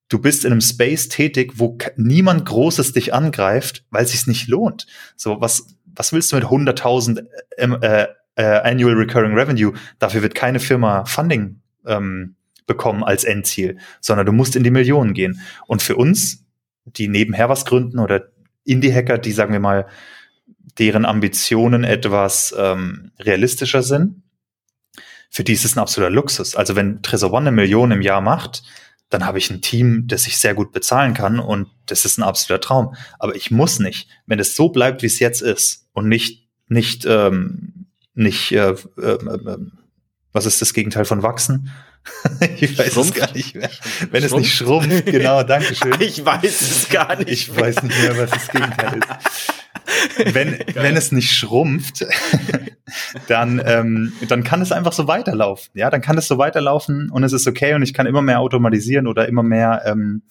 [0.09, 4.49] du bist in einem Space tätig, wo niemand Großes dich angreift, weil es sich nicht
[4.49, 4.87] lohnt.
[5.17, 7.25] So, was, was willst du mit 100.000
[7.57, 9.75] äh, äh, Annual Recurring Revenue?
[10.01, 12.35] Dafür wird keine Firma Funding ähm,
[12.67, 15.41] bekommen als Endziel, sondern du musst in die Millionen gehen.
[15.67, 16.45] Und für uns,
[16.85, 18.29] die nebenher was gründen oder
[18.65, 19.87] Indie-Hacker, die sagen wir mal,
[20.79, 24.23] deren Ambitionen etwas ähm, realistischer sind,
[25.31, 26.55] für die ist es ein absoluter Luxus.
[26.55, 28.63] Also wenn Trezor One eine Million im Jahr macht,
[29.11, 32.23] dann habe ich ein Team, das ich sehr gut bezahlen kann und das ist ein
[32.23, 32.95] absoluter Traum.
[33.19, 34.09] Aber ich muss nicht.
[34.27, 37.85] Wenn es so bleibt, wie es jetzt ist und nicht, nicht ähm,
[38.15, 39.59] nicht, äh, äh, äh,
[40.33, 41.71] was ist das Gegenteil von wachsen?
[42.59, 43.17] ich weiß schrumpft.
[43.17, 43.71] es gar nicht mehr.
[44.11, 44.25] Wenn schrumpft.
[44.25, 45.95] es nicht schrumpft, genau, danke schön.
[46.01, 47.31] Ich weiß es gar nicht.
[47.31, 50.35] Ich weiß nicht mehr, was das Gegenteil ist.
[50.35, 52.07] Wenn, wenn es nicht schrumpft,
[53.29, 55.71] dann, ähm, dann kann es einfach so weiterlaufen.
[55.75, 58.41] Ja, dann kann es so weiterlaufen und es ist okay und ich kann immer mehr
[58.41, 60.23] automatisieren oder immer mehr ähm,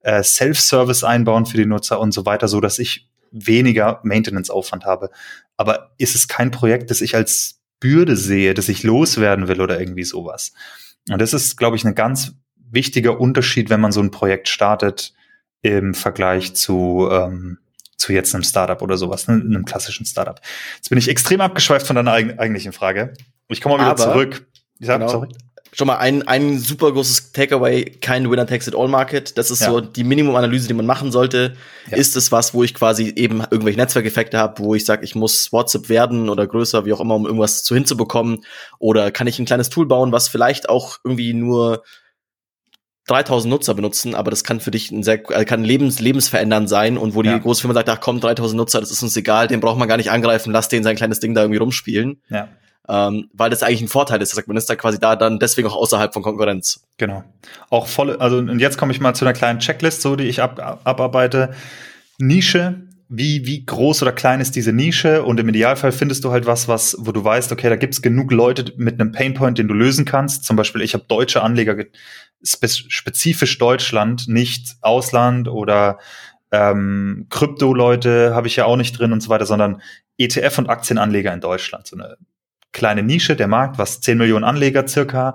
[0.00, 5.10] äh, Self-Service einbauen für die Nutzer und so weiter, so dass ich weniger Maintenance-Aufwand habe.
[5.56, 9.78] Aber ist es kein Projekt, das ich als Bürde sehe, das ich loswerden will oder
[9.78, 10.52] irgendwie sowas.
[11.10, 15.14] Und das ist, glaube ich, ein ganz wichtiger Unterschied, wenn man so ein Projekt startet
[15.62, 17.58] im Vergleich zu, ähm,
[17.96, 20.40] zu jetzt einem Startup oder sowas, ne, einem klassischen Startup.
[20.76, 23.14] Jetzt bin ich extrem abgeschweift von deiner eigentlichen Frage.
[23.48, 24.46] Ich komme mal wieder Aber, zurück.
[24.78, 25.08] Ja, genau.
[25.08, 25.28] sorry
[25.72, 29.36] schon mal ein, ein super großes Takeaway, kein Winner takes it all Market.
[29.36, 29.70] Das ist ja.
[29.70, 31.54] so die Minimum-Analyse, die man machen sollte.
[31.90, 31.96] Ja.
[31.96, 35.52] Ist es was, wo ich quasi eben irgendwelche Netzwerkeffekte habe, wo ich sage, ich muss
[35.52, 38.44] WhatsApp werden oder größer, wie auch immer, um irgendwas zu hinzubekommen?
[38.78, 41.82] Oder kann ich ein kleines Tool bauen, was vielleicht auch irgendwie nur
[43.08, 46.98] 3000 Nutzer benutzen, aber das kann für dich ein sehr, äh, kann lebens, lebensverändernd sein
[46.98, 47.38] und wo die ja.
[47.38, 49.96] große Firma sagt, ach komm, 3000 Nutzer, das ist uns egal, den braucht man gar
[49.96, 52.22] nicht angreifen, lass den sein kleines Ding da irgendwie rumspielen.
[52.28, 52.48] Ja
[52.88, 54.46] ähm, weil das eigentlich ein Vorteil ist.
[54.46, 56.82] Man ist da quasi da dann deswegen auch außerhalb von Konkurrenz.
[56.96, 57.22] Genau.
[57.68, 60.40] Auch volle, also und jetzt komme ich mal zu einer kleinen Checklist, so die ich
[60.40, 61.54] ab, abarbeite.
[62.18, 66.46] Nische, wie, wie groß oder klein ist diese Nische und im Idealfall findest du halt
[66.46, 69.74] was, was, wo du weißt, okay, da gibt's genug Leute mit einem Painpoint, den du
[69.74, 70.44] lösen kannst.
[70.44, 71.76] Zum Beispiel, ich habe deutsche Anleger,
[72.42, 75.98] spe spezifisch Deutschland, nicht Ausland oder
[76.52, 79.82] ähm, Krypto-Leute habe ich ja auch nicht drin und so weiter, sondern
[80.18, 81.86] ETF- und Aktienanleger in Deutschland.
[81.86, 82.16] So eine
[82.72, 85.34] kleine Nische, der Markt, was 10 Millionen Anleger circa.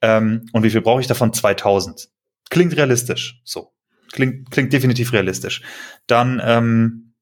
[0.00, 1.32] Ähm, und wie viel brauche ich davon?
[1.32, 2.08] 2000.
[2.50, 3.40] Klingt realistisch.
[3.44, 3.72] So.
[4.12, 5.62] Klingt, klingt definitiv realistisch.
[6.06, 7.14] Dann ähm,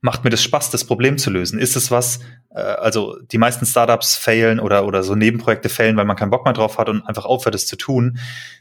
[0.00, 1.58] macht mir das Spaß, das Problem zu lösen.
[1.58, 2.20] Ist es was,
[2.50, 6.44] äh, also die meisten Startups failen oder, oder so Nebenprojekte failen, weil man keinen Bock
[6.44, 8.18] mehr drauf hat und einfach aufhört, es zu tun.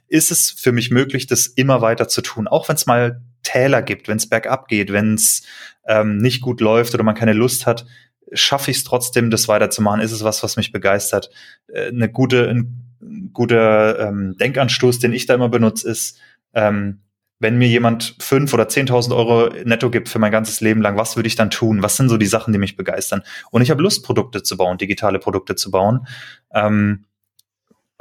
[0.07, 3.82] Ist es für mich möglich, das immer weiter zu tun, auch wenn es mal Täler
[3.82, 5.43] gibt, wenn es bergab geht, wenn es
[5.88, 7.86] ähm, nicht gut läuft oder man keine Lust hat,
[8.34, 10.01] schaffe ich es trotzdem, das weiterzumachen?
[10.01, 11.30] Ist es was, was mich begeistert?
[11.67, 16.19] Äh, eine gute, ein guter ähm, Denkanstoß, den ich da immer benutze, ist,
[16.53, 17.01] ähm,
[17.39, 21.15] wenn mir jemand fünf oder zehntausend Euro netto gibt für mein ganzes Leben lang, was
[21.15, 21.84] würde ich dann tun?
[21.84, 23.21] Was sind so die Sachen, die mich begeistern?
[23.51, 26.07] Und ich habe Lust, Produkte zu bauen, digitale Produkte zu bauen.
[26.51, 27.05] Ähm,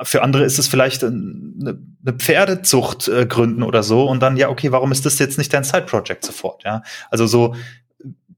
[0.03, 4.51] für andere ist es vielleicht eine, eine Pferdezucht äh, gründen oder so und dann ja
[4.51, 6.64] okay, warum ist das jetzt nicht dein Side Project sofort?
[6.64, 7.55] Ja, also so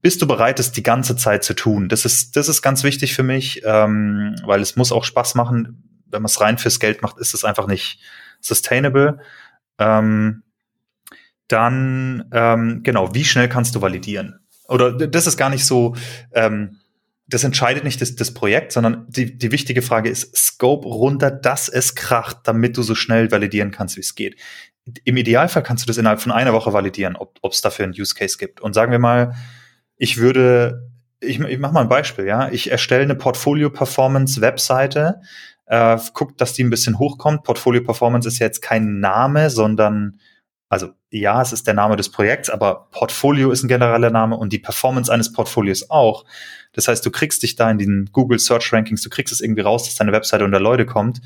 [0.01, 1.89] bist du bereit, es die ganze Zeit zu tun?
[1.89, 6.01] Das ist, das ist ganz wichtig für mich, ähm, weil es muss auch Spaß machen.
[6.05, 7.99] Wenn man es rein fürs Geld macht, ist es einfach nicht
[8.39, 9.19] sustainable.
[9.77, 10.43] Ähm,
[11.47, 14.39] dann, ähm, genau, wie schnell kannst du validieren?
[14.67, 15.95] Oder das ist gar nicht so,
[16.33, 16.77] ähm,
[17.27, 21.67] das entscheidet nicht das, das Projekt, sondern die, die wichtige Frage ist, Scope runter, dass
[21.67, 24.39] es kracht, damit du so schnell validieren kannst, wie es geht.
[25.03, 28.15] Im Idealfall kannst du das innerhalb von einer Woche validieren, ob es dafür einen Use
[28.15, 28.61] Case gibt.
[28.61, 29.35] Und sagen wir mal,
[29.99, 30.89] ich würde,
[31.19, 32.49] ich, ich mache mal ein Beispiel, ja.
[32.49, 35.21] Ich erstelle eine Portfolio-Performance-Webseite,
[35.67, 37.43] äh, guckt, dass die ein bisschen hochkommt.
[37.43, 40.19] Portfolio Performance ist jetzt kein Name, sondern
[40.69, 44.53] also ja, es ist der Name des Projekts, aber Portfolio ist ein genereller Name und
[44.53, 46.25] die Performance eines Portfolios auch.
[46.73, 49.61] Das heißt, du kriegst dich da in den Google Search Rankings, du kriegst es irgendwie
[49.61, 51.21] raus, dass deine Webseite unter Leute kommt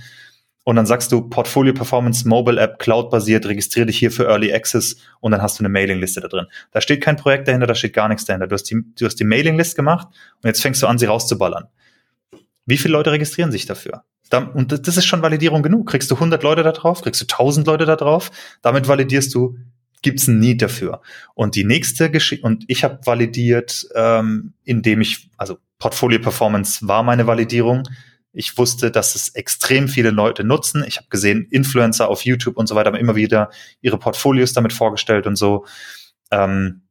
[0.63, 4.53] und dann sagst du Portfolio Performance Mobile App Cloud basiert, registriere dich hier für Early
[4.53, 6.47] Access und dann hast du eine Mailingliste da drin.
[6.71, 8.47] Da steht kein Projekt dahinter, da steht gar nichts dahinter.
[8.47, 10.07] Du hast die, du hast die Mailinglist gemacht
[10.41, 11.67] und jetzt fängst du an, sie rauszuballern.
[12.65, 14.03] Wie viele Leute registrieren sich dafür?
[14.31, 15.89] Und das ist schon Validierung genug.
[15.89, 17.01] Kriegst du 100 Leute da drauf?
[17.01, 18.31] Kriegst du 1000 Leute da drauf?
[18.63, 19.57] Damit validierst du,
[20.01, 21.01] gibt's ein Need dafür.
[21.35, 27.03] Und die nächste Geschichte, und ich habe validiert, ähm, indem ich, also Portfolio Performance war
[27.03, 27.83] meine Validierung,
[28.33, 30.83] ich wusste, dass es extrem viele Leute nutzen.
[30.87, 34.73] Ich habe gesehen, Influencer auf YouTube und so weiter haben immer wieder ihre Portfolios damit
[34.73, 35.65] vorgestellt und so.
[36.31, 36.81] Ähm,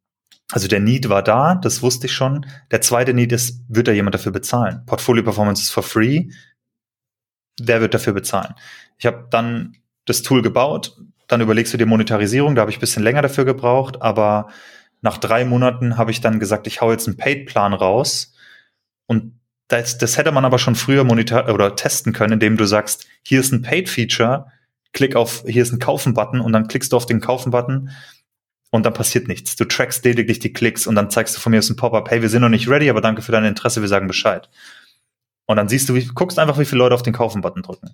[0.52, 2.46] also der Need war da, das wusste ich schon.
[2.70, 4.82] Der zweite Need ist, wird da jemand dafür bezahlen?
[4.86, 6.28] Portfolio Performance ist for free.
[7.60, 8.54] Wer wird dafür bezahlen?
[8.98, 13.02] Ich habe dann das Tool gebaut, dann überlegst du dir Monetarisierung, da habe ich bisschen
[13.02, 14.48] länger dafür gebraucht, aber
[15.00, 18.34] nach drei Monaten habe ich dann gesagt, ich hau jetzt einen Paid-Plan raus
[19.06, 23.06] und das, das hätte man aber schon früher monitor oder testen können, indem du sagst,
[23.22, 24.46] hier ist ein Paid-Feature,
[24.92, 27.90] klick auf, hier ist ein Kaufen-Button und dann klickst du auf den Kaufen-Button
[28.70, 29.56] und dann passiert nichts.
[29.56, 32.22] Du trackst lediglich die Klicks und dann zeigst du von mir aus ein Pop-up, hey,
[32.22, 34.48] wir sind noch nicht ready, aber danke für dein Interesse, wir sagen Bescheid.
[35.46, 37.90] Und dann siehst du, wie, guckst einfach, wie viele Leute auf den Kaufen-Button drücken.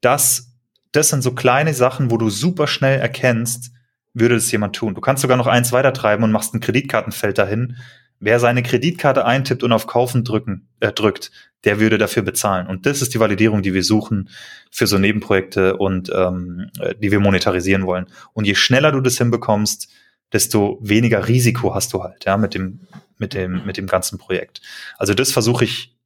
[0.00, 0.52] Das,
[0.92, 3.72] das sind so kleine Sachen, wo du super schnell erkennst,
[4.14, 4.94] würde das jemand tun.
[4.94, 7.76] Du kannst sogar noch eins weiter treiben und machst ein Kreditkartenfeld dahin
[8.20, 11.30] Wer seine Kreditkarte eintippt und auf Kaufen drücken, äh, drückt,
[11.64, 12.66] der würde dafür bezahlen.
[12.66, 14.30] Und das ist die Validierung, die wir suchen
[14.70, 18.06] für so Nebenprojekte und ähm, äh, die wir monetarisieren wollen.
[18.32, 19.88] Und je schneller du das hinbekommst,
[20.32, 22.80] desto weniger Risiko hast du halt, ja, mit dem,
[23.18, 24.60] mit dem, mit dem ganzen Projekt.
[24.98, 25.96] Also das versuche ich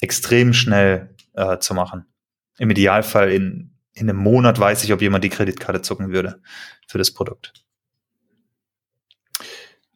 [0.00, 2.06] extrem schnell äh, zu machen.
[2.58, 6.40] Im Idealfall in, in einem Monat weiß ich, ob jemand die Kreditkarte zucken würde
[6.86, 7.52] für das Produkt.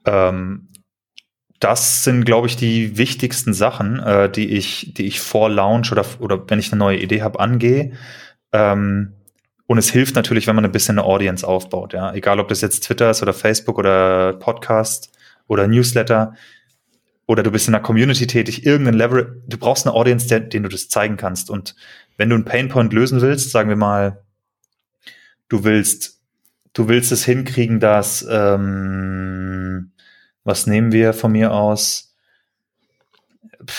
[0.07, 0.69] Ähm,
[1.61, 6.05] das sind, glaube ich, die wichtigsten Sachen, äh, die ich, die ich vor Launch oder,
[6.19, 7.93] oder wenn ich eine neue Idee habe, angehe.
[8.53, 9.15] Ähm,
[9.67, 12.13] und es hilft natürlich, wenn man ein bisschen eine Audience aufbaut, ja.
[12.13, 15.11] Egal, ob das jetzt Twitter ist oder Facebook oder Podcast
[15.47, 16.35] oder Newsletter
[17.27, 20.65] oder du bist in einer Community tätig, irgendein Level, du brauchst eine Audience, der, den
[20.65, 21.49] du das zeigen kannst.
[21.49, 21.75] Und
[22.19, 24.23] wenn du einen Painpoint lösen willst, sagen wir mal,
[25.49, 26.21] du willst,
[26.75, 29.93] du willst es hinkriegen, dass, ähm,
[30.45, 32.15] was nehmen wir von mir aus?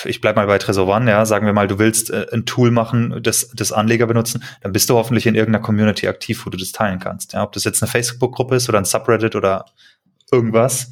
[0.05, 2.71] ich bleib mal bei Trezor One, ja, sagen wir mal, du willst äh, ein Tool
[2.71, 6.57] machen, das, das Anleger benutzen, dann bist du hoffentlich in irgendeiner Community aktiv, wo du
[6.57, 7.33] das teilen kannst.
[7.33, 9.65] Ja, ob das jetzt eine Facebook-Gruppe ist oder ein Subreddit oder
[10.31, 10.91] irgendwas.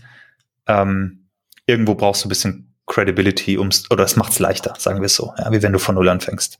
[0.67, 1.27] Ähm,
[1.65, 5.33] irgendwo brauchst du ein bisschen Credibility, ums, oder es macht's leichter, sagen wir es so,
[5.37, 6.59] ja, wie wenn du von Null anfängst.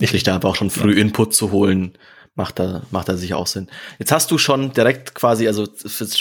[0.00, 1.96] Ich dich da einfach auch schon früh Input zu holen,
[2.34, 3.68] macht da, macht da sicher auch Sinn.
[3.98, 5.66] Jetzt hast du schon direkt quasi, also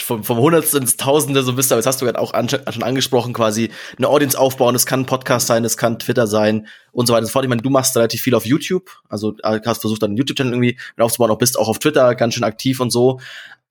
[0.04, 2.84] vom, vom Hundertste ins Tausende so bist, aber jetzt hast du gerade auch an, schon
[2.84, 4.76] angesprochen, quasi eine Audience aufbauen.
[4.76, 7.46] Es kann ein Podcast sein, es kann Twitter sein und so weiter und so fort.
[7.46, 11.32] Ich meine, du machst relativ viel auf YouTube, also hast versucht, einen YouTube-Channel irgendwie aufzubauen,
[11.32, 13.22] auch bist auch auf Twitter ganz schön aktiv und so.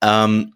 [0.01, 0.53] Ähm,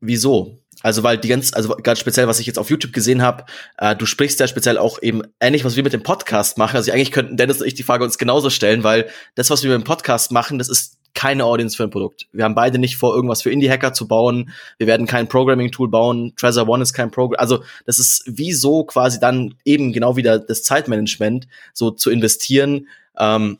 [0.00, 0.58] wieso?
[0.82, 3.46] Also weil die ganz, also ganz speziell, was ich jetzt auf YouTube gesehen habe,
[3.78, 6.76] äh, du sprichst ja speziell auch eben ähnlich, was wir mit dem Podcast machen.
[6.76, 9.70] Also eigentlich könnten Dennis und ich die Frage uns genauso stellen, weil das, was wir
[9.70, 12.28] mit dem Podcast machen, das ist keine Audience für ein Produkt.
[12.32, 14.50] Wir haben beide nicht vor, irgendwas für Indie-Hacker zu bauen.
[14.78, 16.34] Wir werden kein Programming-Tool bauen.
[16.36, 17.40] Treasure One ist kein Programm.
[17.40, 22.86] Also das ist wie so quasi dann eben genau wieder das Zeitmanagement, so zu investieren.
[23.18, 23.58] Ähm,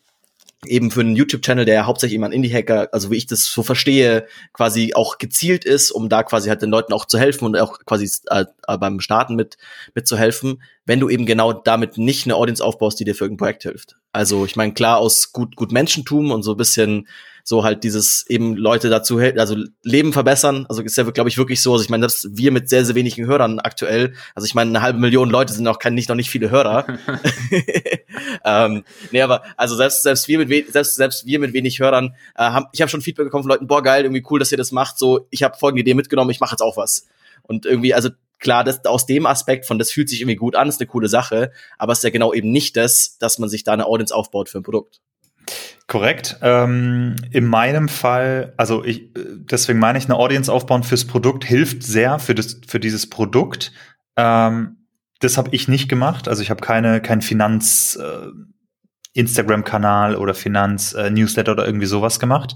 [0.66, 4.26] eben für einen YouTube-Channel, der hauptsächlich eben an Indie-Hacker, also wie ich das so verstehe,
[4.52, 7.78] quasi auch gezielt ist, um da quasi halt den Leuten auch zu helfen und auch
[7.84, 8.44] quasi äh,
[8.78, 9.56] beim Starten mit
[9.94, 13.62] mitzuhelfen, wenn du eben genau damit nicht eine Audience aufbaust, die dir für irgendein Projekt
[13.62, 13.96] hilft.
[14.12, 17.06] Also ich meine, klar aus gut, gut Menschentum und so bisschen
[17.48, 20.66] so halt dieses eben Leute dazu, also Leben verbessern.
[20.68, 21.72] Also ist ja, glaube ich, wirklich so.
[21.72, 24.82] Also ich meine, selbst wir mit sehr, sehr wenigen Hörern aktuell, also ich meine, eine
[24.82, 26.86] halbe Million Leute sind auch kein, nicht noch nicht viele Hörer.
[28.44, 28.82] ähm,
[29.12, 32.66] nee, aber also selbst, selbst wir mit selbst, selbst wir mit wenig Hörern, äh, haben,
[32.72, 34.98] ich habe schon Feedback bekommen von Leuten, boah, geil, irgendwie cool, dass ihr das macht.
[34.98, 37.06] So, ich habe folgende Idee mitgenommen, ich mache jetzt auch was.
[37.44, 40.68] Und irgendwie, also klar, das, aus dem Aspekt von, das fühlt sich irgendwie gut an,
[40.68, 43.62] ist eine coole Sache, aber es ist ja genau eben nicht das, dass man sich
[43.62, 45.00] da eine Audience aufbaut für ein Produkt.
[45.86, 46.38] Korrekt.
[46.42, 51.82] Ähm, in meinem Fall, also ich, deswegen meine ich, eine Audience aufbauen fürs Produkt hilft
[51.82, 53.72] sehr für das, für dieses Produkt.
[54.16, 54.88] Ähm,
[55.20, 56.28] das habe ich nicht gemacht.
[56.28, 58.28] Also ich habe keine, kein Finanz äh,
[59.12, 62.54] Instagram-Kanal oder Finanz-Newsletter äh, oder irgendwie sowas gemacht.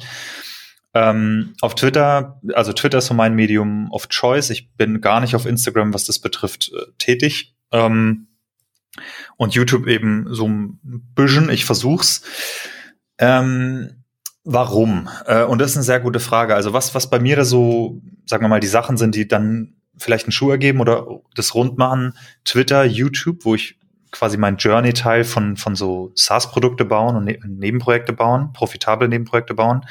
[0.92, 4.50] Ähm, auf Twitter, also Twitter ist so mein Medium of Choice.
[4.50, 7.54] Ich bin gar nicht auf Instagram, was das betrifft, äh, tätig.
[7.70, 8.26] Ähm,
[9.36, 10.80] und YouTube eben so ein
[11.14, 11.48] bisschen.
[11.48, 12.22] Ich versuch's.
[13.20, 14.02] Ähm,
[14.44, 15.08] warum?
[15.26, 16.54] Äh, und das ist eine sehr gute Frage.
[16.54, 19.74] Also was, was bei mir da so, sagen wir mal, die Sachen sind, die dann
[19.96, 22.14] vielleicht einen Schuh ergeben oder das rund machen,
[22.44, 23.78] Twitter, YouTube, wo ich
[24.10, 29.82] quasi mein Journey-Teil von, von so SaaS-Produkte bauen und ne Nebenprojekte bauen, profitable Nebenprojekte bauen.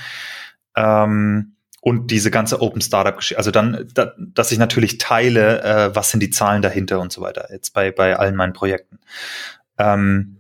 [0.76, 3.38] Ähm, und diese ganze Open Startup Geschichte.
[3.38, 7.22] Also dann, da, dass ich natürlich teile, äh, was sind die Zahlen dahinter und so
[7.22, 7.48] weiter.
[7.52, 9.00] Jetzt bei bei allen meinen Projekten.
[9.78, 10.39] Ähm,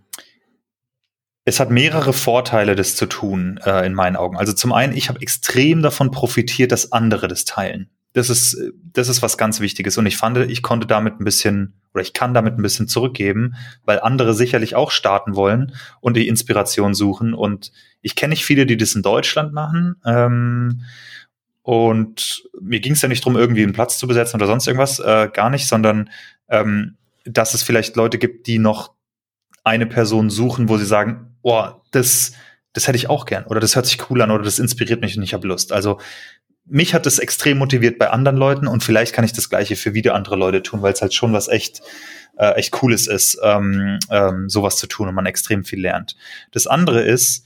[1.50, 4.38] es hat mehrere Vorteile, das zu tun, äh, in meinen Augen.
[4.38, 7.89] Also zum einen, ich habe extrem davon profitiert, dass andere das teilen.
[8.14, 8.56] Das ist,
[8.93, 9.97] das ist was ganz Wichtiges.
[9.97, 13.56] Und ich fand, ich konnte damit ein bisschen, oder ich kann damit ein bisschen zurückgeben,
[13.84, 17.34] weil andere sicherlich auch starten wollen und die Inspiration suchen.
[17.34, 17.72] Und
[18.02, 19.95] ich kenne nicht viele, die das in Deutschland machen.
[20.06, 20.82] Ähm,
[21.64, 25.00] und mir ging es ja nicht darum, irgendwie einen Platz zu besetzen oder sonst irgendwas,
[25.00, 26.12] äh, gar nicht, sondern
[26.47, 28.93] ähm, dass es vielleicht Leute gibt, die noch
[29.64, 32.34] eine Person suchen, wo sie sagen, oh, das,
[32.74, 35.18] das hätte ich auch gern oder das hört sich cool an oder das inspiriert mich
[35.18, 35.72] und ich habe Lust.
[35.72, 36.00] Also
[36.66, 39.94] mich hat das extrem motiviert bei anderen Leuten und vielleicht kann ich das gleiche für
[39.94, 41.82] wieder andere Leute tun, weil es halt schon was echt
[42.40, 46.16] äh, echt cooles ist, ähm, ähm, sowas zu tun und man extrem viel lernt.
[46.52, 47.46] Das andere ist,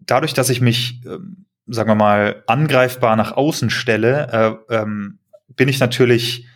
[0.00, 5.20] dadurch, dass ich mich, ähm, sagen wir mal, angreifbar nach außen stelle, äh, ähm,
[5.54, 6.46] bin ich natürlich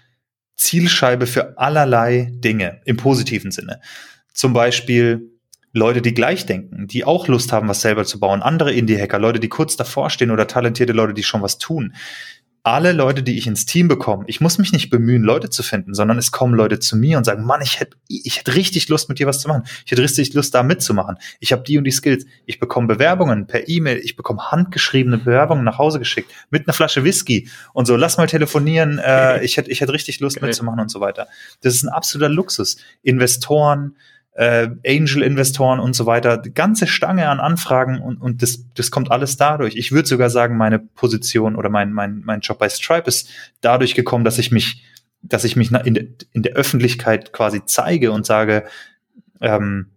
[0.56, 3.80] Zielscheibe für allerlei Dinge im positiven Sinne.
[4.32, 5.31] Zum Beispiel
[5.72, 9.40] Leute, die gleich denken, die auch Lust haben, was selber zu bauen, andere Indie-Hacker, Leute,
[9.40, 11.94] die kurz davor stehen oder talentierte Leute, die schon was tun.
[12.64, 15.94] alle Leute, die ich ins Team bekomme, ich muss mich nicht bemühen, Leute zu finden,
[15.94, 19.08] sondern es kommen Leute zu mir und sagen, Mann, ich hätte ich hätte richtig Lust,
[19.08, 19.64] mit dir was zu machen.
[19.84, 21.16] Ich hätte richtig Lust, da mitzumachen.
[21.40, 22.24] Ich habe die und die Skills.
[22.46, 27.02] Ich bekomme Bewerbungen per E-Mail, ich bekomme handgeschriebene Bewerbungen nach Hause geschickt mit einer Flasche
[27.02, 30.46] Whisky und so, lass mal telefonieren, äh, ich hätte ich hätte richtig Lust okay.
[30.46, 31.26] mitzumachen und so weiter.
[31.62, 32.76] Das ist ein absoluter Luxus.
[33.02, 33.96] Investoren,
[34.34, 39.10] äh, Angel-Investoren und so weiter, die ganze Stange an Anfragen und, und das, das kommt
[39.10, 39.76] alles dadurch.
[39.76, 43.28] Ich würde sogar sagen, meine Position oder mein, mein, mein Job bei Stripe ist
[43.60, 44.84] dadurch gekommen, dass ich mich,
[45.22, 48.64] dass ich mich in, de, in der Öffentlichkeit quasi zeige und sage,
[49.40, 49.88] ähm,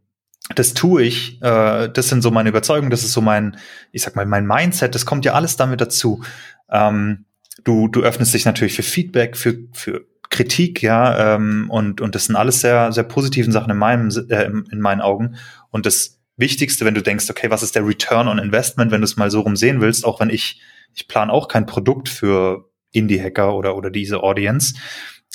[0.53, 3.57] das tue ich, äh, das sind so meine Überzeugungen, das ist so mein,
[3.91, 6.23] ich sag mal, mein Mindset, das kommt ja alles damit dazu.
[6.69, 7.25] Ähm,
[7.63, 12.25] du, du öffnest dich natürlich für Feedback, für, für Kritik, ja, ähm, und, und das
[12.25, 15.35] sind alles sehr, sehr positiven Sachen in meinem, äh, in meinen Augen.
[15.71, 19.05] Und das Wichtigste, wenn du denkst, okay, was ist der Return on Investment, wenn du
[19.05, 20.61] es mal so rum sehen willst, auch wenn ich,
[20.93, 24.75] ich plane auch kein Produkt für Indie-Hacker oder, oder diese Audience,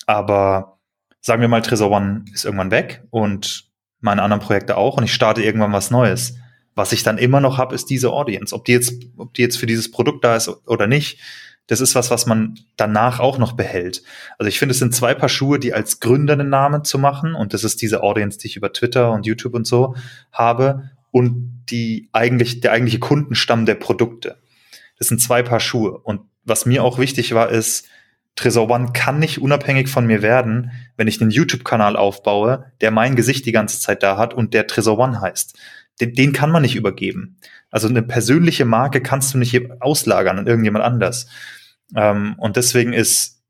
[0.06, 0.78] aber
[1.20, 3.70] sagen wir mal, Trezor One ist irgendwann weg und
[4.00, 6.36] meine anderen Projekte auch und ich starte irgendwann was Neues.
[6.74, 8.54] Was ich dann immer noch habe, ist diese Audience.
[8.54, 11.18] Ob die jetzt, ob die jetzt für dieses Produkt da ist oder nicht,
[11.66, 14.02] das ist was, was man danach auch noch behält.
[14.38, 17.34] Also ich finde, es sind zwei Paar Schuhe, die als Gründer einen Namen zu machen,
[17.34, 19.94] und das ist diese Audience, die ich über Twitter und YouTube und so
[20.32, 24.36] habe, und die eigentlich, der eigentliche Kundenstamm der Produkte.
[24.98, 25.98] Das sind zwei Paar Schuhe.
[25.98, 27.88] Und was mir auch wichtig war, ist,
[28.36, 33.16] Tresor One kann nicht unabhängig von mir werden, wenn ich einen YouTube-Kanal aufbaue, der mein
[33.16, 35.58] Gesicht die ganze Zeit da hat und der Tresor One heißt.
[36.00, 37.36] Den, den kann man nicht übergeben.
[37.70, 41.28] Also eine persönliche Marke kannst du nicht auslagern an irgendjemand anders.
[41.94, 43.42] Ähm, und deswegen ist,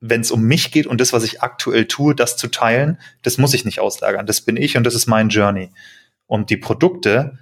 [0.00, 3.38] wenn es um mich geht und das, was ich aktuell tue, das zu teilen, das
[3.38, 4.26] muss ich nicht auslagern.
[4.26, 5.70] Das bin ich und das ist mein Journey.
[6.26, 7.38] Und die Produkte,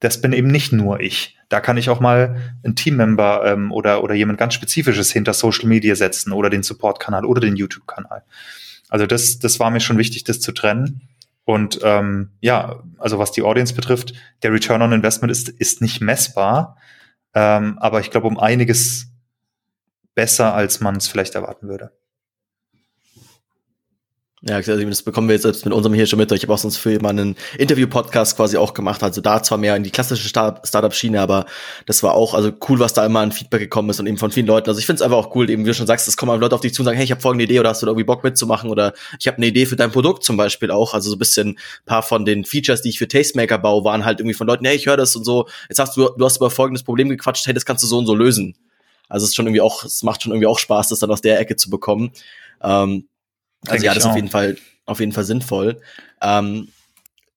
[0.00, 1.38] das bin eben nicht nur ich.
[1.48, 5.68] Da kann ich auch mal ein Teammember ähm, oder, oder jemand ganz Spezifisches hinter Social
[5.68, 8.22] Media setzen oder den Support-Kanal oder den YouTube-Kanal.
[8.88, 11.08] Also das, das war mir schon wichtig, das zu trennen.
[11.44, 16.00] Und ähm, ja, also was die Audience betrifft, der Return on Investment ist, ist nicht
[16.00, 16.76] messbar.
[17.34, 19.12] Ähm, aber ich glaube, um einiges
[20.14, 21.92] besser, als man es vielleicht erwarten würde.
[24.44, 26.32] Ja, also das bekommen wir jetzt selbst mit unserem hier schon mit.
[26.32, 29.00] Ich habe auch sonst für mal einen Interview-Podcast quasi auch gemacht.
[29.04, 31.46] Also da zwar mehr in die klassische Startup-Schiene, aber
[31.86, 34.32] das war auch also cool, was da immer an Feedback gekommen ist und eben von
[34.32, 34.68] vielen Leuten.
[34.68, 36.56] Also ich finde es einfach auch cool, eben wie du schon sagst, es kommen Leute
[36.56, 38.04] auf dich zu und sagen, hey, ich habe folgende Idee oder hast du da irgendwie
[38.04, 40.92] Bock mitzumachen oder ich habe eine Idee für dein Produkt zum Beispiel auch.
[40.92, 44.18] Also so ein bisschen paar von den Features, die ich für Tastemaker baue, waren halt
[44.18, 45.46] irgendwie von Leuten, hey, ich höre das und so.
[45.68, 48.06] Jetzt hast du, du hast über folgendes Problem gequatscht, hey, das kannst du so und
[48.06, 48.56] so lösen.
[49.08, 51.20] Also es ist schon irgendwie auch, es macht schon irgendwie auch Spaß, das dann aus
[51.20, 52.10] der Ecke zu bekommen.
[52.60, 53.06] Ähm,
[53.68, 54.56] also ja, das ist auf jeden Fall,
[54.86, 55.80] auf jeden Fall sinnvoll.
[56.20, 56.68] Ähm,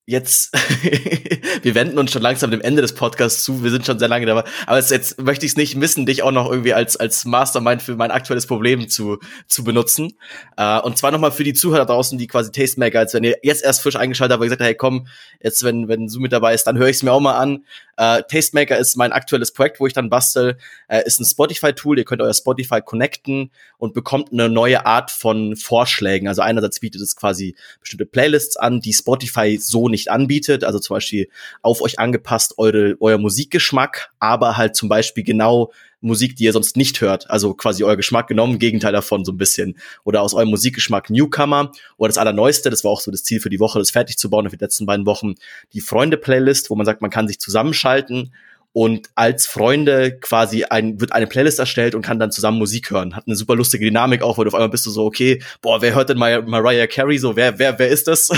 [0.07, 0.53] jetzt,
[1.63, 3.63] wir wenden uns schon langsam dem Ende des Podcasts zu.
[3.63, 4.43] Wir sind schon sehr lange dabei.
[4.67, 7.82] Aber jetzt, jetzt möchte ich es nicht missen, dich auch noch irgendwie als, als Mastermind
[7.82, 10.13] für mein aktuelles Problem zu, zu benutzen.
[10.57, 13.63] Äh, und zwar nochmal für die Zuhörer draußen, die quasi Tastemaker, als wenn ihr jetzt
[13.63, 15.07] erst frisch eingeschaltet habt, und gesagt, hey komm,
[15.41, 17.65] jetzt wenn, wenn Zoom mit dabei ist, dann höre ich es mir auch mal an.
[17.98, 20.58] Äh, Tastemaker ist mein aktuelles Projekt, wo ich dann bastel.
[20.88, 21.98] Äh, ist ein Spotify-Tool.
[21.98, 26.28] Ihr könnt euer Spotify connecten und bekommt eine neue Art von Vorschlägen.
[26.28, 30.64] Also einerseits bietet es quasi bestimmte Playlists an, die Spotify so nicht anbietet.
[30.64, 31.30] Also zum Beispiel
[31.62, 35.72] auf euch angepasst eure, euer Musikgeschmack, aber halt zum Beispiel genau
[36.06, 37.30] Musik, die ihr sonst nicht hört.
[37.30, 39.78] Also quasi euer Geschmack genommen, Gegenteil davon so ein bisschen.
[40.03, 41.72] Oder aus eurem Musikgeschmack Newcomer.
[41.97, 44.30] Oder das Allerneueste, das war auch so das Ziel für die Woche, das fertig zu
[44.30, 45.36] bauen, für die letzten beiden Wochen,
[45.74, 48.32] die Freunde-Playlist, wo man sagt, man kann sich zusammenschalten
[48.76, 53.16] und als Freunde quasi ein, wird eine Playlist erstellt und kann dann zusammen Musik hören.
[53.16, 55.82] Hat eine super lustige Dynamik auch, weil du auf einmal bist du so, okay, boah,
[55.82, 58.30] wer hört denn Mar Mariah Carey so, wer, wer, wer ist das?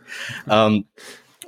[0.50, 0.86] ähm,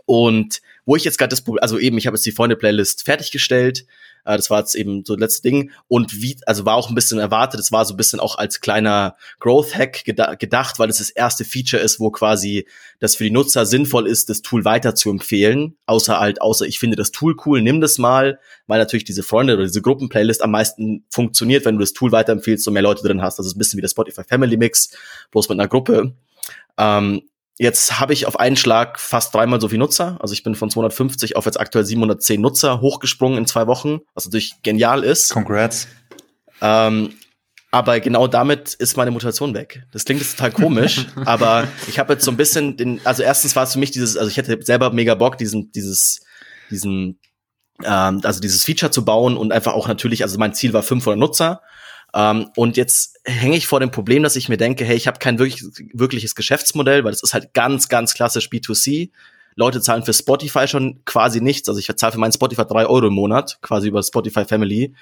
[0.04, 3.86] und wo ich jetzt gerade das also eben, ich habe jetzt die Freunde-Playlist fertiggestellt,
[4.24, 5.70] äh, das war jetzt eben so das letzte Ding.
[5.88, 8.60] Und wie, also war auch ein bisschen erwartet, es war so ein bisschen auch als
[8.60, 12.66] kleiner Growth-Hack geda gedacht, weil es das erste Feature ist, wo quasi
[13.00, 15.76] das für die Nutzer sinnvoll ist, das Tool weiter zu empfehlen.
[15.86, 19.54] Außer halt, außer ich finde das Tool cool, nimm das mal, weil natürlich diese Freunde
[19.54, 23.22] oder diese Gruppenplaylist am meisten funktioniert, wenn du das Tool weiterempfiehlst und mehr Leute drin
[23.22, 23.38] hast.
[23.38, 24.90] Das ist ein bisschen wie der Spotify Family Mix,
[25.30, 26.14] bloß mit einer Gruppe.
[26.78, 27.22] Ähm,
[27.56, 30.16] Jetzt habe ich auf einen Schlag fast dreimal so viel Nutzer.
[30.20, 34.24] Also ich bin von 250 auf jetzt aktuell 710 Nutzer hochgesprungen in zwei Wochen, was
[34.24, 35.30] natürlich genial ist.
[35.30, 35.86] Congrats.
[36.60, 37.14] Ähm,
[37.70, 39.84] aber genau damit ist meine Motivation weg.
[39.92, 43.54] Das klingt jetzt total komisch, aber ich habe jetzt so ein bisschen den, also erstens
[43.56, 46.20] war es für mich dieses, also ich hätte selber mega Bock, diesen, dieses,
[46.70, 47.18] diesen,
[47.84, 51.18] ähm, also dieses Feature zu bauen und einfach auch natürlich, also mein Ziel war 500
[51.18, 51.62] Nutzer
[52.14, 55.18] ähm, und jetzt hänge ich vor dem Problem, dass ich mir denke, hey, ich habe
[55.18, 59.10] kein wirklich, wirkliches Geschäftsmodell, weil das ist halt ganz, ganz klassisch B2C.
[59.56, 61.68] Leute zahlen für Spotify schon quasi nichts.
[61.68, 64.94] Also ich zahle für meinen Spotify drei Euro im Monat, quasi über Spotify Family.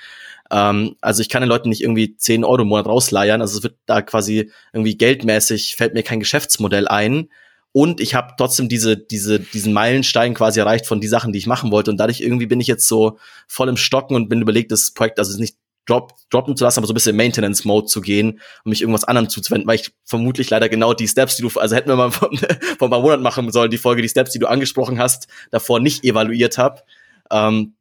[0.51, 3.43] Ähm, also ich kann den Leuten nicht irgendwie zehn Euro im Monat rausleiern.
[3.43, 7.29] Also es wird da quasi irgendwie geldmäßig, fällt mir kein Geschäftsmodell ein.
[7.73, 11.47] Und ich habe trotzdem diese, diese, diesen Meilenstein quasi erreicht von die Sachen, die ich
[11.47, 11.91] machen wollte.
[11.91, 15.19] Und dadurch irgendwie bin ich jetzt so voll im Stocken und bin überlegt, das Projekt,
[15.19, 15.57] also nicht
[15.87, 19.29] drop, droppen zu lassen, aber so ein bisschen Maintenance-Mode zu gehen und mich irgendwas anderem
[19.29, 22.31] zuzuwenden, weil ich vermutlich leider genau die Steps, die du, also hätten wir mal vor,
[22.79, 25.81] vor ein paar Monaten machen sollen, die Folge, die Steps, die du angesprochen hast, davor
[25.81, 26.83] nicht evaluiert habe.
[27.31, 27.75] Ähm,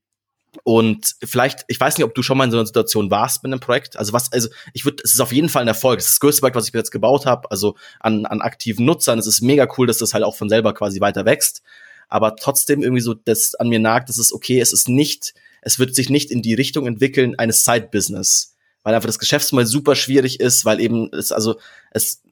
[0.64, 3.52] und vielleicht, ich weiß nicht, ob du schon mal in so einer Situation warst mit
[3.52, 3.98] einem Projekt.
[3.98, 6.00] Also was, also ich würde, es ist auf jeden Fall ein Erfolg.
[6.00, 7.50] Es ist das größte Projekt, was ich bis jetzt gebaut habe.
[7.50, 9.18] Also an, an aktiven Nutzern.
[9.18, 11.62] Es ist mega cool, dass das halt auch von selber quasi weiter wächst.
[12.10, 15.80] Aber trotzdem irgendwie so, das an mir nagt, das ist okay, es ist nicht, es
[15.80, 18.56] wird sich nicht in die Richtung entwickeln eines Side-Business.
[18.84, 21.60] Weil einfach das Geschäftsmodell super schwierig ist, weil eben es, also
[21.92, 22.24] es,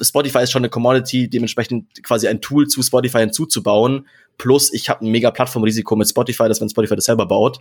[0.00, 4.06] Spotify ist schon eine Commodity, dementsprechend quasi ein Tool zu Spotify hinzuzubauen
[4.38, 7.60] Plus, ich habe ein mega Plattformrisiko mit Spotify, dass wenn Spotify das selber baut,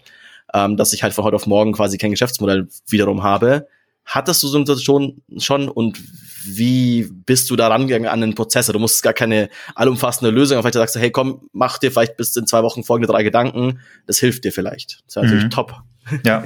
[0.53, 3.67] ähm, dass ich halt von heute auf morgen quasi kein Geschäftsmodell wiederum habe.
[4.05, 6.01] Hattest du so eine Situation schon und
[6.45, 8.67] wie bist du da rangegangen an den Prozess?
[8.67, 12.17] Du musst gar keine allumfassende Lösung, aber vielleicht sagst du, hey, komm, mach dir vielleicht
[12.17, 13.79] bis in zwei Wochen folgende drei Gedanken.
[14.07, 15.01] Das hilft dir vielleicht.
[15.05, 15.49] Das wäre natürlich mhm.
[15.51, 15.75] top.
[16.25, 16.43] Ja.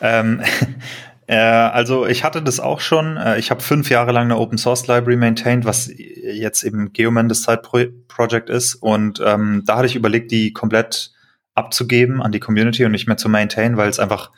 [0.00, 0.42] ähm,
[1.26, 3.16] äh, also ich hatte das auch schon.
[3.16, 7.28] Äh, ich habe fünf Jahre lang eine Open Source Library maintained, was jetzt eben Geoman
[7.28, 7.62] das Side
[8.08, 8.76] Project ist.
[8.76, 11.12] Und ähm, da hatte ich überlegt, die komplett
[11.54, 14.30] abzugeben an die Community und nicht mehr zu maintain, weil es einfach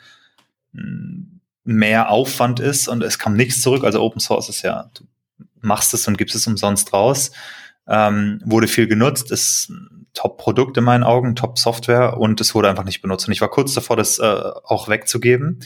[0.73, 1.38] mm,
[1.75, 3.83] mehr Aufwand ist und es kam nichts zurück.
[3.83, 5.03] Also Open Source ist ja, du
[5.61, 7.31] machst es und gibst es umsonst raus.
[7.87, 12.83] Ähm, wurde viel genutzt, ist ein Top-Produkt in meinen Augen, Top-Software und es wurde einfach
[12.83, 13.27] nicht benutzt.
[13.27, 15.59] Und ich war kurz davor, das äh, auch wegzugeben.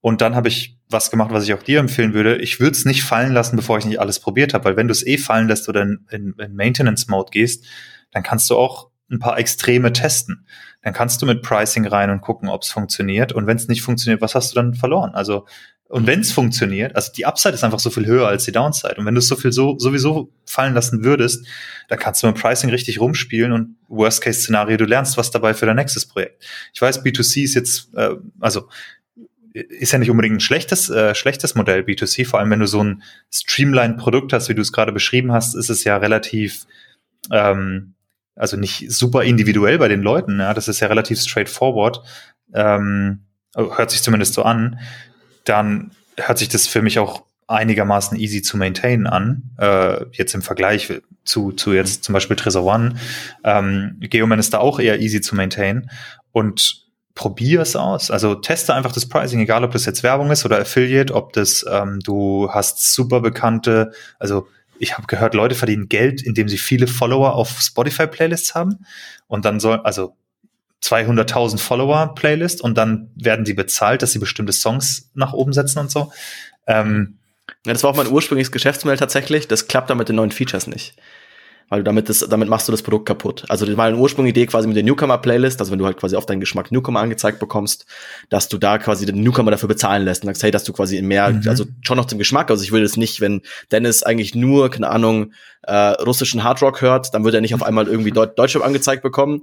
[0.00, 2.36] Und dann habe ich was gemacht, was ich auch dir empfehlen würde.
[2.36, 4.92] Ich würde es nicht fallen lassen, bevor ich nicht alles probiert habe, weil wenn du
[4.92, 7.66] es eh fallen lässt oder in, in, in Maintenance-Mode gehst,
[8.12, 10.46] dann kannst du auch ein paar Extreme testen.
[10.82, 13.32] Dann kannst du mit Pricing rein und gucken, ob es funktioniert.
[13.32, 15.14] Und wenn es nicht funktioniert, was hast du dann verloren?
[15.14, 15.46] Also,
[15.88, 18.96] und wenn es funktioniert, also die Upside ist einfach so viel höher als die Downside.
[18.98, 21.46] Und wenn du es so viel so, sowieso fallen lassen würdest,
[21.88, 25.76] dann kannst du mit Pricing richtig rumspielen und Worst-Case-Szenario, du lernst was dabei für dein
[25.76, 26.44] nächstes Projekt.
[26.74, 28.68] Ich weiß, B2C ist jetzt, äh, also
[29.52, 32.82] ist ja nicht unbedingt ein schlechtes, äh, schlechtes Modell B2C, vor allem wenn du so
[32.82, 33.02] ein
[33.32, 36.66] Streamline-Produkt hast, wie du es gerade beschrieben hast, ist es ja relativ,
[37.32, 37.94] ähm,
[38.38, 42.02] also nicht super individuell bei den Leuten, ja, das ist ja relativ straightforward,
[42.54, 43.24] ähm,
[43.54, 44.78] hört sich zumindest so an,
[45.44, 50.42] dann hört sich das für mich auch einigermaßen easy zu maintainen an, äh, jetzt im
[50.42, 50.92] Vergleich
[51.24, 52.94] zu, zu jetzt zum Beispiel Trezor One.
[53.42, 55.90] Ähm, Geoman ist da auch eher easy zu maintainen
[56.32, 58.10] und probier es aus.
[58.10, 61.64] Also teste einfach das Pricing, egal ob das jetzt Werbung ist oder Affiliate, ob das
[61.68, 64.46] ähm, du hast super bekannte, also
[64.78, 68.84] ich habe gehört, Leute verdienen Geld, indem sie viele Follower auf Spotify Playlists haben
[69.26, 70.16] und dann soll also
[70.82, 75.80] 200.000 Follower Playlist und dann werden sie bezahlt, dass sie bestimmte Songs nach oben setzen
[75.80, 76.12] und so.
[76.66, 77.18] Ähm,
[77.66, 79.48] ja, das war auch mein ursprüngliches Geschäftsmodell tatsächlich.
[79.48, 80.94] Das klappt da mit den neuen Features nicht
[81.68, 83.44] weil du damit das, damit machst du das Produkt kaputt.
[83.48, 86.26] Also das war eine Ursprungidee quasi mit der Newcomer-Playlist, also wenn du halt quasi auf
[86.26, 87.86] deinen Geschmack Newcomer angezeigt bekommst,
[88.28, 90.96] dass du da quasi den Newcomer dafür bezahlen lässt und sagst, hey, dass du quasi
[90.96, 91.48] in mehr, mhm.
[91.48, 94.88] also schon noch zum Geschmack, also ich würde es nicht, wenn Dennis eigentlich nur, keine
[94.88, 99.02] Ahnung, äh, russischen Hardrock hört, dann würde er nicht auf einmal irgendwie Deut Deutschrap angezeigt
[99.02, 99.42] bekommen,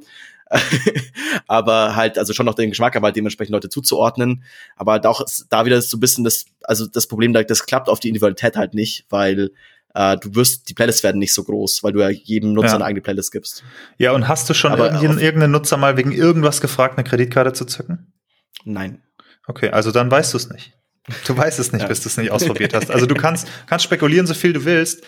[1.47, 4.43] aber halt, also schon noch den Geschmack, aber halt dementsprechend Leute zuzuordnen.
[4.75, 7.99] Aber halt auch da wieder so ein bisschen das, also das Problem, das klappt auf
[7.99, 9.51] die Individualität halt nicht, weil
[9.95, 12.75] äh, du wirst, die Playlists werden nicht so groß, weil du ja jedem Nutzer ja.
[12.75, 13.63] eine eigene Playlist gibst.
[13.97, 17.65] Ja, und hast du schon irgendeinen, irgendeinen Nutzer mal wegen irgendwas gefragt, eine Kreditkarte zu
[17.65, 18.13] zücken?
[18.65, 19.01] Nein.
[19.47, 20.73] Okay, also dann weißt du es nicht.
[21.25, 21.87] Du weißt es nicht, ja.
[21.87, 22.91] bis du es nicht ausprobiert hast.
[22.91, 25.03] Also du kannst, kannst spekulieren, so viel du willst.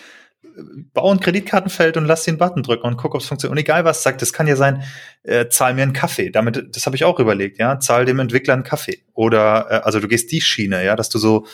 [0.94, 3.52] Bau ein Kreditkartenfeld und lass den Button drücken und guck, ob es funktioniert.
[3.52, 4.84] Und egal was sagt, das kann ja sein,
[5.24, 6.30] äh, zahl mir einen Kaffee.
[6.30, 9.02] Damit, das habe ich auch überlegt, ja, zahl dem Entwickler einen Kaffee.
[9.12, 11.46] Oder äh, also du gehst die Schiene, ja, dass du so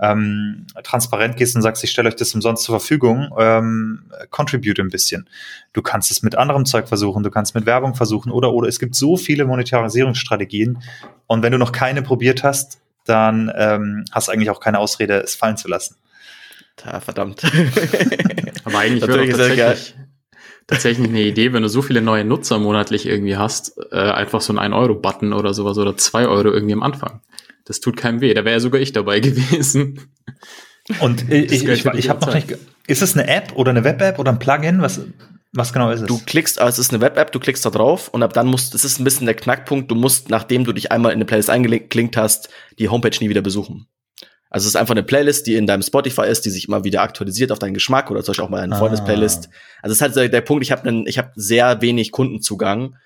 [0.00, 4.90] ähm, transparent gehst und sagst, ich stelle euch das umsonst zur Verfügung, ähm, contribute ein
[4.90, 5.28] bisschen.
[5.72, 8.78] Du kannst es mit anderem Zeug versuchen, du kannst mit Werbung versuchen oder oder es
[8.78, 10.82] gibt so viele Monetarisierungsstrategien
[11.26, 15.20] und wenn du noch keine probiert hast, dann ähm, hast du eigentlich auch keine Ausrede,
[15.20, 15.96] es fallen zu lassen.
[16.84, 17.42] Ja, verdammt.
[18.64, 19.94] Aber eigentlich wäre tatsächlich,
[20.66, 24.52] tatsächlich eine Idee, wenn du so viele neue Nutzer monatlich irgendwie hast, äh, einfach so
[24.52, 27.20] ein 1-Euro-Button oder sowas oder 2 Euro irgendwie am Anfang.
[27.68, 28.34] Das tut keinem weh.
[28.34, 30.00] Da wäre ja sogar ich dabei gewesen.
[31.00, 32.56] Und ich, ich, ich, ich habe noch nicht.
[32.86, 34.80] Ist es eine App oder eine Web-App oder ein Plugin?
[34.80, 35.00] Was,
[35.52, 36.06] was genau ist es?
[36.06, 38.72] Du klickst, also es ist eine Web-App, du klickst da drauf und ab dann musst,
[38.72, 41.50] das ist ein bisschen der Knackpunkt, du musst, nachdem du dich einmal in eine Playlist
[41.50, 42.48] eingeklinkt hast,
[42.78, 43.86] die Homepage nie wieder besuchen.
[44.50, 47.02] Also es ist einfach eine Playlist, die in deinem Spotify ist, die sich immer wieder
[47.02, 48.78] aktualisiert auf deinen Geschmack oder zum Beispiel auch mal eine ah.
[48.78, 49.50] Freundes-Playlist.
[49.82, 52.96] Also es ist halt der, der Punkt, ich habe ich hab sehr wenig Kundenzugang.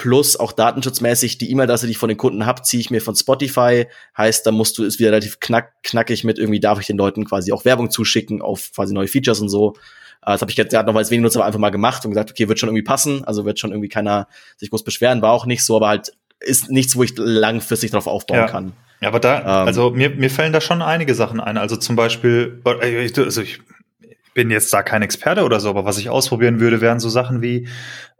[0.00, 3.14] Plus auch datenschutzmäßig, die E-Mail-Adresse, die ich von den Kunden habe, ziehe ich mir von
[3.14, 3.86] Spotify.
[4.16, 7.26] Heißt, da musst du, ist wieder relativ knack, knackig mit irgendwie, darf ich den Leuten
[7.26, 9.74] quasi auch Werbung zuschicken auf quasi neue Features und so.
[10.22, 12.30] Äh, das habe ich jetzt gerade noch als wenig Nutzer einfach mal gemacht und gesagt,
[12.30, 13.24] okay, wird schon irgendwie passen.
[13.24, 14.26] Also wird schon irgendwie keiner
[14.56, 18.06] sich groß beschweren, war auch nicht so, aber halt ist nichts, wo ich langfristig drauf
[18.06, 18.46] aufbauen ja.
[18.46, 18.72] kann.
[19.02, 21.58] Ja, aber da, ähm, also mir, mir fallen da schon einige Sachen ein.
[21.58, 23.60] Also zum Beispiel, äh, also ich
[24.40, 27.42] bin jetzt da kein Experte oder so, aber was ich ausprobieren würde, wären so Sachen
[27.42, 27.68] wie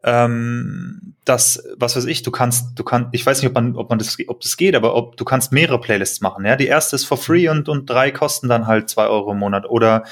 [0.04, 3.88] ähm, das, was weiß ich, du kannst, du kannst, ich weiß nicht, ob man, ob
[3.88, 6.44] man das, ob das geht, aber ob du kannst mehrere Playlists machen.
[6.44, 9.38] Ja, die erste ist for free und und drei kosten dann halt zwei Euro im
[9.38, 9.64] Monat.
[9.64, 10.04] Oder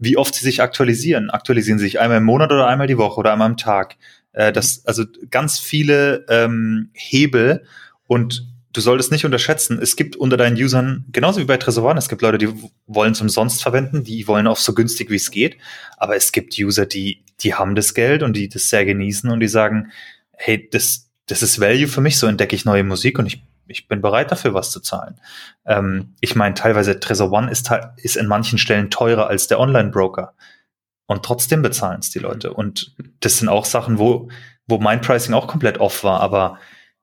[0.00, 1.30] wie oft sie sich aktualisieren.
[1.30, 3.94] Aktualisieren sie sich einmal im Monat oder einmal die Woche oder einmal am Tag.
[4.32, 7.62] Äh, das, also ganz viele ähm, Hebel
[8.08, 12.08] und du solltest nicht unterschätzen, es gibt unter deinen Usern, genauso wie bei Tresoran, es
[12.08, 12.48] gibt Leute, die
[12.86, 15.58] wollen es umsonst verwenden, die wollen auch so günstig wie es geht,
[15.96, 19.40] aber es gibt User, die, die haben das Geld und die das sehr genießen und
[19.40, 19.92] die sagen,
[20.32, 23.88] hey, das, das ist Value für mich, so entdecke ich neue Musik und ich, ich
[23.88, 25.20] bin bereit dafür, was zu zahlen.
[25.66, 30.34] Ähm, ich meine, teilweise Trezor One ist, ist in manchen Stellen teurer als der Online-Broker.
[31.06, 32.54] Und trotzdem bezahlen es die Leute.
[32.54, 34.30] Und das sind auch Sachen, wo,
[34.66, 36.58] wo mein Pricing auch komplett off war, aber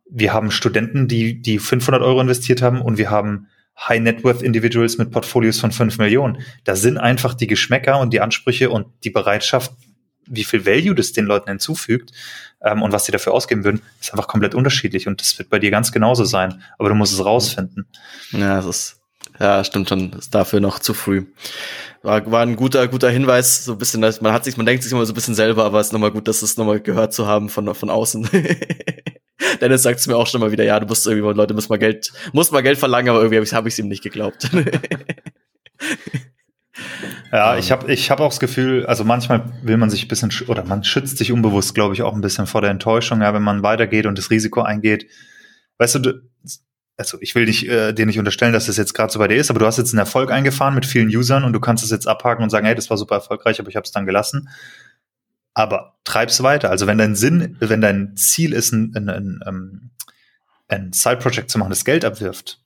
[0.09, 3.47] wir haben Studenten, die, die 500 Euro investiert haben und wir haben
[3.87, 6.39] High Net Worth Individuals mit Portfolios von 5 Millionen.
[6.63, 9.71] Da sind einfach die Geschmäcker und die Ansprüche und die Bereitschaft,
[10.25, 12.11] wie viel Value das den Leuten hinzufügt
[12.61, 15.59] ähm, und was sie dafür ausgeben würden, ist einfach komplett unterschiedlich und das wird bei
[15.59, 16.61] dir ganz genauso sein.
[16.77, 17.87] Aber du musst es rausfinden.
[18.31, 18.95] Ja, das ist
[19.39, 21.25] ja, stimmt schon, ist dafür noch zu früh.
[22.01, 24.91] War, war ein guter, guter Hinweis, so ein bisschen, man hat sich, man denkt sich
[24.91, 27.25] immer so ein bisschen selber, aber es ist nochmal gut, dass es nochmal gehört zu
[27.25, 28.29] haben von, von außen.
[29.61, 31.79] Dennis sagt es mir auch schon mal wieder, ja, du musst irgendwie, Leute müssen mal
[31.79, 34.49] Geld, musst mal Geld verlangen, aber irgendwie habe ich es ihm nicht geglaubt.
[37.31, 40.31] ja, ich habe ich hab auch das Gefühl, also manchmal will man sich ein bisschen,
[40.47, 43.43] oder man schützt sich unbewusst, glaube ich, auch ein bisschen vor der Enttäuschung, ja, wenn
[43.43, 45.07] man weitergeht und das Risiko eingeht.
[45.77, 46.21] Weißt du,
[46.97, 49.37] also ich will dich, äh, dir nicht unterstellen, dass das jetzt gerade so bei dir
[49.37, 51.91] ist, aber du hast jetzt einen Erfolg eingefahren mit vielen Usern und du kannst es
[51.91, 54.49] jetzt abhaken und sagen, hey, das war super erfolgreich, aber ich habe es dann gelassen
[55.59, 56.69] aber treib's weiter.
[56.69, 59.89] Also wenn dein Sinn, wenn dein Ziel ist, ein, ein, ein, ähm,
[60.69, 62.61] ein Side-Project zu machen, das Geld abwirft,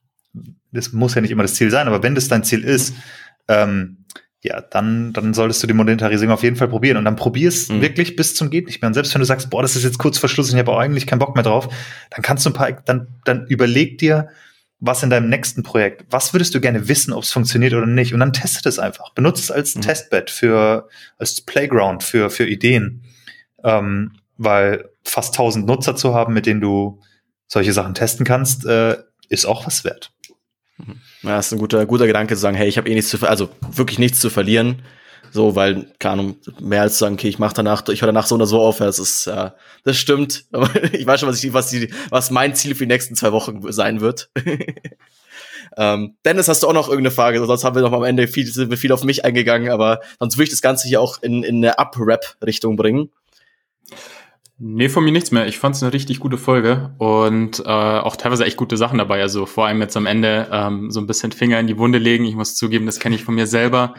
[0.72, 2.94] das muss ja nicht immer das Ziel sein, aber wenn das dein Ziel ist,
[3.48, 4.06] ähm,
[4.44, 6.98] ja, dann, dann solltest du die Monetarisierung auf jeden Fall probieren.
[6.98, 7.82] Und dann probier's mhm.
[7.82, 8.90] wirklich bis zum geht nicht mehr.
[8.90, 10.72] Und selbst wenn du sagst, boah, das ist jetzt kurz vor Schluss und ich habe
[10.72, 11.70] auch eigentlich keinen Bock mehr drauf,
[12.12, 14.30] dann kannst du ein paar, dann, dann überleg dir,
[14.86, 18.14] was in deinem nächsten Projekt, was würdest du gerne wissen, ob es funktioniert oder nicht?
[18.14, 19.14] Und dann testet es einfach.
[19.14, 19.82] Benutzt es als mhm.
[19.82, 23.06] Testbed für, als Playground für, für Ideen.
[23.64, 27.00] Ähm, weil fast 1000 Nutzer zu haben, mit denen du
[27.48, 28.98] solche Sachen testen kannst, äh,
[29.30, 30.12] ist auch was wert.
[30.78, 31.00] Mhm.
[31.22, 33.26] Ja, das ist ein guter, guter Gedanke zu sagen, hey, ich habe eh nichts zu,
[33.26, 34.82] also wirklich nichts zu verlieren.
[35.34, 38.36] So, weil, keine Ahnung, mehr als sagen, okay, ich mache danach, ich höre danach so
[38.36, 40.46] oder so auf, das ist, ja, das stimmt.
[40.94, 43.72] Ich weiß schon, was ich, was die, was mein Ziel für die nächsten zwei Wochen
[43.72, 44.30] sein wird.
[45.78, 47.44] ähm, Dennis, hast du auch noch irgendeine Frage?
[47.44, 50.38] Sonst haben wir noch am Ende viel, sind wir viel auf mich eingegangen, aber sonst
[50.38, 53.10] würde ich das Ganze hier auch in, in eine Up-Rap-Richtung bringen.
[54.60, 55.48] Nee, von mir nichts mehr.
[55.48, 59.20] Ich fand es eine richtig gute Folge und äh, auch teilweise echt gute Sachen dabei.
[59.20, 62.24] Also vor allem jetzt am Ende ähm, so ein bisschen Finger in die Wunde legen.
[62.26, 63.96] Ich muss zugeben, das kenne ich von mir selber.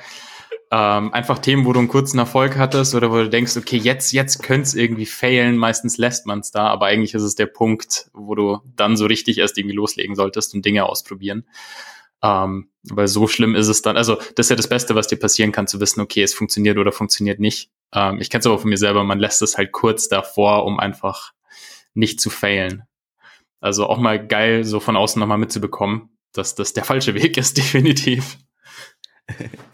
[0.71, 4.13] Ähm, einfach Themen, wo du einen kurzen Erfolg hattest oder wo du denkst, okay, jetzt,
[4.13, 5.57] jetzt könnte es irgendwie failen.
[5.57, 9.07] Meistens lässt man es da, aber eigentlich ist es der Punkt, wo du dann so
[9.07, 11.47] richtig erst irgendwie loslegen solltest und Dinge ausprobieren.
[12.23, 13.97] Ähm, weil so schlimm ist es dann.
[13.97, 16.79] Also, das ist ja das Beste, was dir passieren kann, zu wissen, okay, es funktioniert
[16.79, 17.71] oder funktioniert nicht.
[17.93, 20.81] Ähm, ich kenne es aber von mir selber, man lässt es halt kurz davor, um
[20.81, 21.33] einfach
[21.93, 22.85] nicht zu failen.
[23.61, 27.57] Also auch mal geil, so von außen nochmal mitzubekommen, dass das der falsche Weg ist,
[27.59, 28.39] definitiv.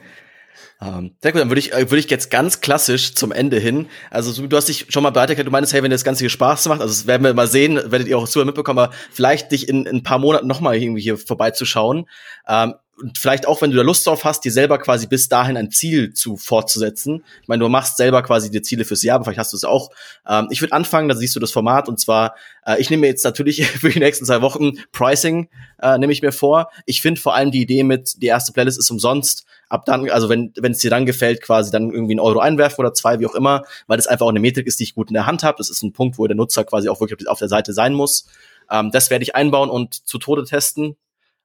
[0.83, 3.87] Ähm, sehr gut, dann würde ich, äh, würde ich jetzt ganz klassisch zum Ende hin.
[4.11, 6.31] Also du hast dich schon mal bereit du meinst, hey, wenn dir das Ganze hier
[6.31, 9.53] Spaß macht, also das werden wir mal sehen, werdet ihr auch zu mitbekommen, aber vielleicht
[9.53, 12.09] dich in, in ein paar Monaten nochmal irgendwie hier vorbeizuschauen.
[12.49, 15.57] Ähm, und vielleicht auch, wenn du da Lust drauf hast, dir selber quasi bis dahin
[15.57, 17.25] ein Ziel zu fortzusetzen.
[17.43, 19.65] Ich meine, du machst selber quasi die Ziele fürs Jahr, aber vielleicht hast du es
[19.65, 19.91] auch.
[20.29, 23.07] Ähm, ich würde anfangen, da siehst du das Format und zwar, äh, ich nehme mir
[23.09, 25.49] jetzt natürlich für die nächsten zwei Wochen Pricing,
[25.81, 26.71] äh, nehme ich mir vor.
[26.87, 30.29] Ich finde vor allem die Idee mit, die erste Playlist ist umsonst, ab dann, also
[30.29, 33.27] wenn wenn es dir dann gefällt, quasi dann irgendwie einen Euro einwerfen oder zwei, wie
[33.27, 35.43] auch immer, weil das einfach auch eine Metrik ist, die ich gut in der Hand
[35.43, 35.57] habe.
[35.57, 38.27] Das ist ein Punkt, wo der Nutzer quasi auch wirklich auf der Seite sein muss.
[38.71, 40.97] Ähm, das werde ich einbauen und zu Tode testen.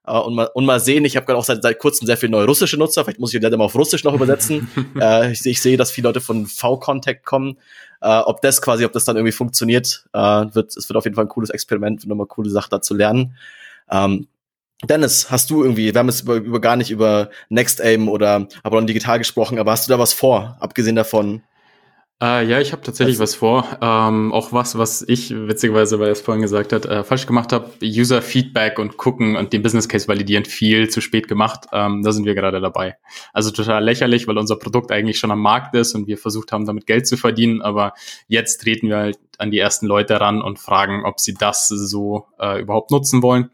[0.08, 2.30] Uh, und, mal, und mal sehen, ich habe gerade auch seit, seit kurzem sehr viele
[2.30, 4.70] neue russische Nutzer, vielleicht muss ich das mal auf Russisch noch übersetzen.
[4.94, 7.58] uh, ich, ich sehe, dass viele Leute von V-Contact kommen.
[8.00, 11.24] Uh, ob das quasi, ob das dann irgendwie funktioniert, wird, es wird auf jeden Fall
[11.24, 13.36] ein cooles Experiment, nochmal coole Sache da zu lernen.
[13.88, 14.28] Um, ähm,
[14.84, 18.48] Dennis, hast du irgendwie, wir haben jetzt über, über gar nicht über Next Aim oder
[18.62, 21.42] Apollon Digital gesprochen, aber hast du da was vor, abgesehen davon?
[22.22, 23.78] Äh, ja, ich habe tatsächlich was vor.
[23.82, 27.52] Ähm, auch was, was ich witzigerweise, weil er es vorhin gesagt hat, äh, falsch gemacht
[27.52, 27.70] habe.
[27.82, 31.66] User Feedback und gucken und den Business Case validieren viel zu spät gemacht.
[31.72, 32.96] Ähm, da sind wir gerade dabei.
[33.34, 36.64] Also total lächerlich, weil unser Produkt eigentlich schon am Markt ist und wir versucht haben,
[36.64, 37.60] damit Geld zu verdienen.
[37.60, 37.92] Aber
[38.28, 42.28] jetzt treten wir halt an die ersten Leute ran und fragen, ob sie das so
[42.38, 43.50] äh, überhaupt nutzen wollen.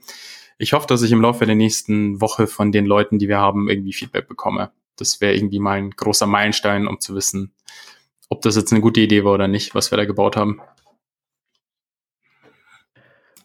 [0.63, 3.69] Ich hoffe, dass ich im Laufe der nächsten Woche von den Leuten, die wir haben,
[3.69, 4.71] irgendwie Feedback bekomme.
[4.95, 7.53] Das wäre irgendwie mal ein großer Meilenstein, um zu wissen,
[8.29, 10.61] ob das jetzt eine gute Idee war oder nicht, was wir da gebaut haben.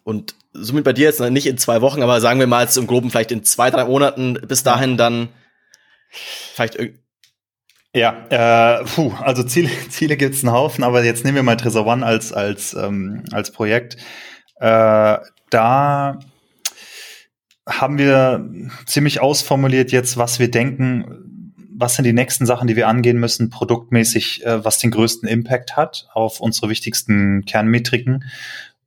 [0.03, 2.85] Und somit bei dir jetzt nicht in zwei Wochen, aber sagen wir mal jetzt im
[2.85, 5.29] Groben vielleicht in zwei, drei Monaten bis dahin dann
[6.11, 6.77] vielleicht
[7.95, 11.87] ja, äh, puh, also Ziele, Ziele gibt's einen Haufen, aber jetzt nehmen wir mal Tresor
[11.87, 13.97] One als, als, ähm, als Projekt.
[14.59, 15.17] Äh,
[15.49, 16.19] da
[17.67, 18.49] haben wir
[18.85, 21.27] ziemlich ausformuliert jetzt, was wir denken,
[21.77, 25.77] was sind die nächsten Sachen, die wir angehen müssen, produktmäßig, äh, was den größten Impact
[25.77, 28.23] hat auf unsere wichtigsten Kernmetriken.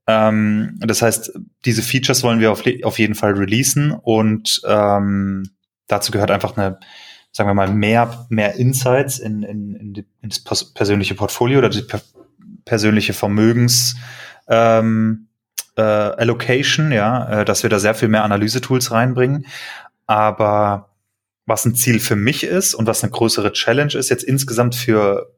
[0.06, 5.50] Ähm, das heißt, diese Features wollen wir auf, auf jeden Fall releasen und ähm,
[5.86, 6.80] dazu gehört einfach eine,
[7.30, 11.68] sagen wir mal, mehr, mehr Insights in, in, in, die, in das persönliche Portfolio oder
[11.68, 12.00] die per
[12.64, 13.96] persönliche Vermögens
[14.46, 15.28] ähm,
[15.76, 19.46] äh, Allocation, ja, äh, dass wir da sehr viel mehr Analyse-Tools reinbringen.
[20.06, 20.90] Aber
[21.46, 25.32] was ein Ziel für mich ist und was eine größere Challenge ist, jetzt insgesamt für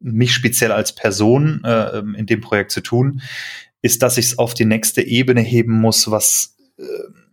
[0.00, 3.20] mich speziell als Person äh, in dem Projekt zu tun,
[3.82, 6.82] ist, dass ich es auf die nächste Ebene heben muss, was, äh,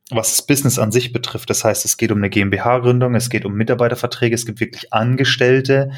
[0.09, 1.49] was das Business an sich betrifft.
[1.49, 5.91] Das heißt, es geht um eine GmbH-Gründung, es geht um Mitarbeiterverträge, es gibt wirklich Angestellte.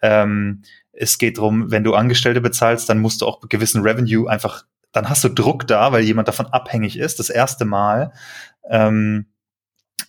[0.00, 4.64] Ähm, es geht darum, wenn du Angestellte bezahlst, dann musst du auch gewissen Revenue einfach,
[4.92, 8.12] dann hast du Druck da, weil jemand davon abhängig ist, das erste Mal.
[8.68, 9.26] Ähm,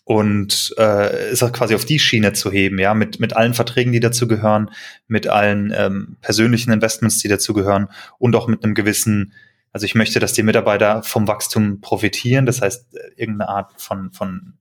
[0.06, 3.94] und äh, ist auch quasi auf die Schiene zu heben, ja, mit, mit allen Verträgen,
[3.94, 4.70] die dazu gehören,
[5.08, 7.88] mit allen ähm, persönlichen Investments, die dazu gehören
[8.20, 9.34] und auch mit einem gewissen,
[9.72, 14.12] also ich möchte, dass die Mitarbeiter vom Wachstum profitieren, das heißt, äh, irgendeine Art von,
[14.12, 14.56] von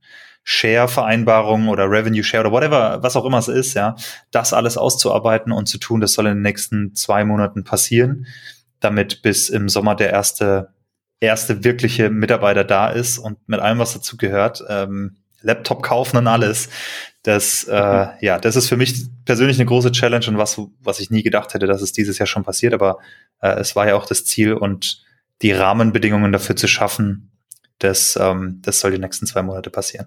[0.44, 3.96] Share-Vereinbarung oder Revenue Share oder whatever, was auch immer es ist, ja,
[4.30, 8.26] das alles auszuarbeiten und zu tun, das soll in den nächsten zwei Monaten passieren,
[8.82, 10.72] damit bis im Sommer der erste
[11.22, 16.26] erste wirkliche Mitarbeiter da ist und mit allem, was dazu gehört, ähm, Laptop kaufen und
[16.26, 16.68] alles.
[17.22, 21.10] Das, äh, ja, das ist für mich persönlich eine große Challenge und was, was ich
[21.10, 22.74] nie gedacht hätte, dass es dieses Jahr schon passiert.
[22.74, 22.98] Aber
[23.40, 25.04] äh, es war ja auch das Ziel und
[25.42, 27.30] die Rahmenbedingungen dafür zu schaffen,
[27.78, 30.06] das, ähm, das soll die nächsten zwei Monate passieren.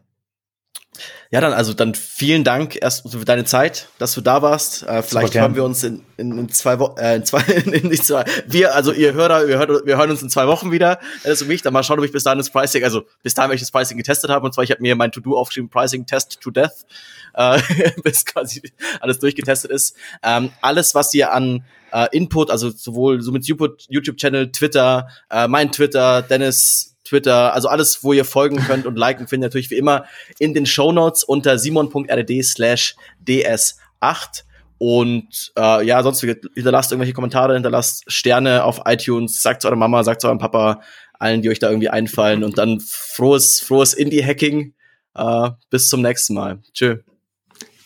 [1.32, 4.84] Ja, dann also dann vielen Dank erst für deine Zeit, dass du da warst.
[4.84, 8.06] Äh, vielleicht hören wir uns in, in, in zwei Wochen, äh, in zwei, in nicht
[8.06, 11.00] zwei, wir, also ihr Hörer, wir hören, wir hören uns in zwei Wochen wieder.
[11.24, 11.62] Das ist mich.
[11.62, 13.72] Dann mal schauen, ob ich bis dahin das Pricing, also bis dahin, wenn ich das
[13.72, 14.46] Pricing getestet habe.
[14.46, 16.86] Und zwar, ich habe mir mein To-Do aufgeschrieben, Pricing Test to Death,
[17.34, 17.60] äh,
[18.04, 18.62] bis quasi
[19.00, 19.96] alles durchgetestet ist.
[20.24, 25.72] Ähm, alles, was ihr an äh, Input, also sowohl so mit YouTube-Channel, Twitter, äh, mein
[25.72, 29.78] Twitter, Dennis Twitter, also alles, wo ihr folgen könnt und liken, findet ihr natürlich wie
[29.78, 30.06] immer
[30.40, 32.96] in den Show Notes unter simon.rd slash
[33.26, 34.44] ds8.
[34.78, 40.04] Und äh, ja, sonst hinterlasst irgendwelche Kommentare, hinterlasst Sterne auf iTunes, sagt zu eurer Mama,
[40.04, 40.82] sagt zu eurem Papa,
[41.14, 42.44] allen, die euch da irgendwie einfallen.
[42.44, 44.74] Und dann frohes, frohes Indie-Hacking.
[45.16, 46.60] Äh, bis zum nächsten Mal.
[46.74, 46.98] Tschö.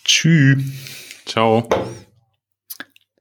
[0.03, 0.63] Tschüss.
[1.25, 1.69] Ciao.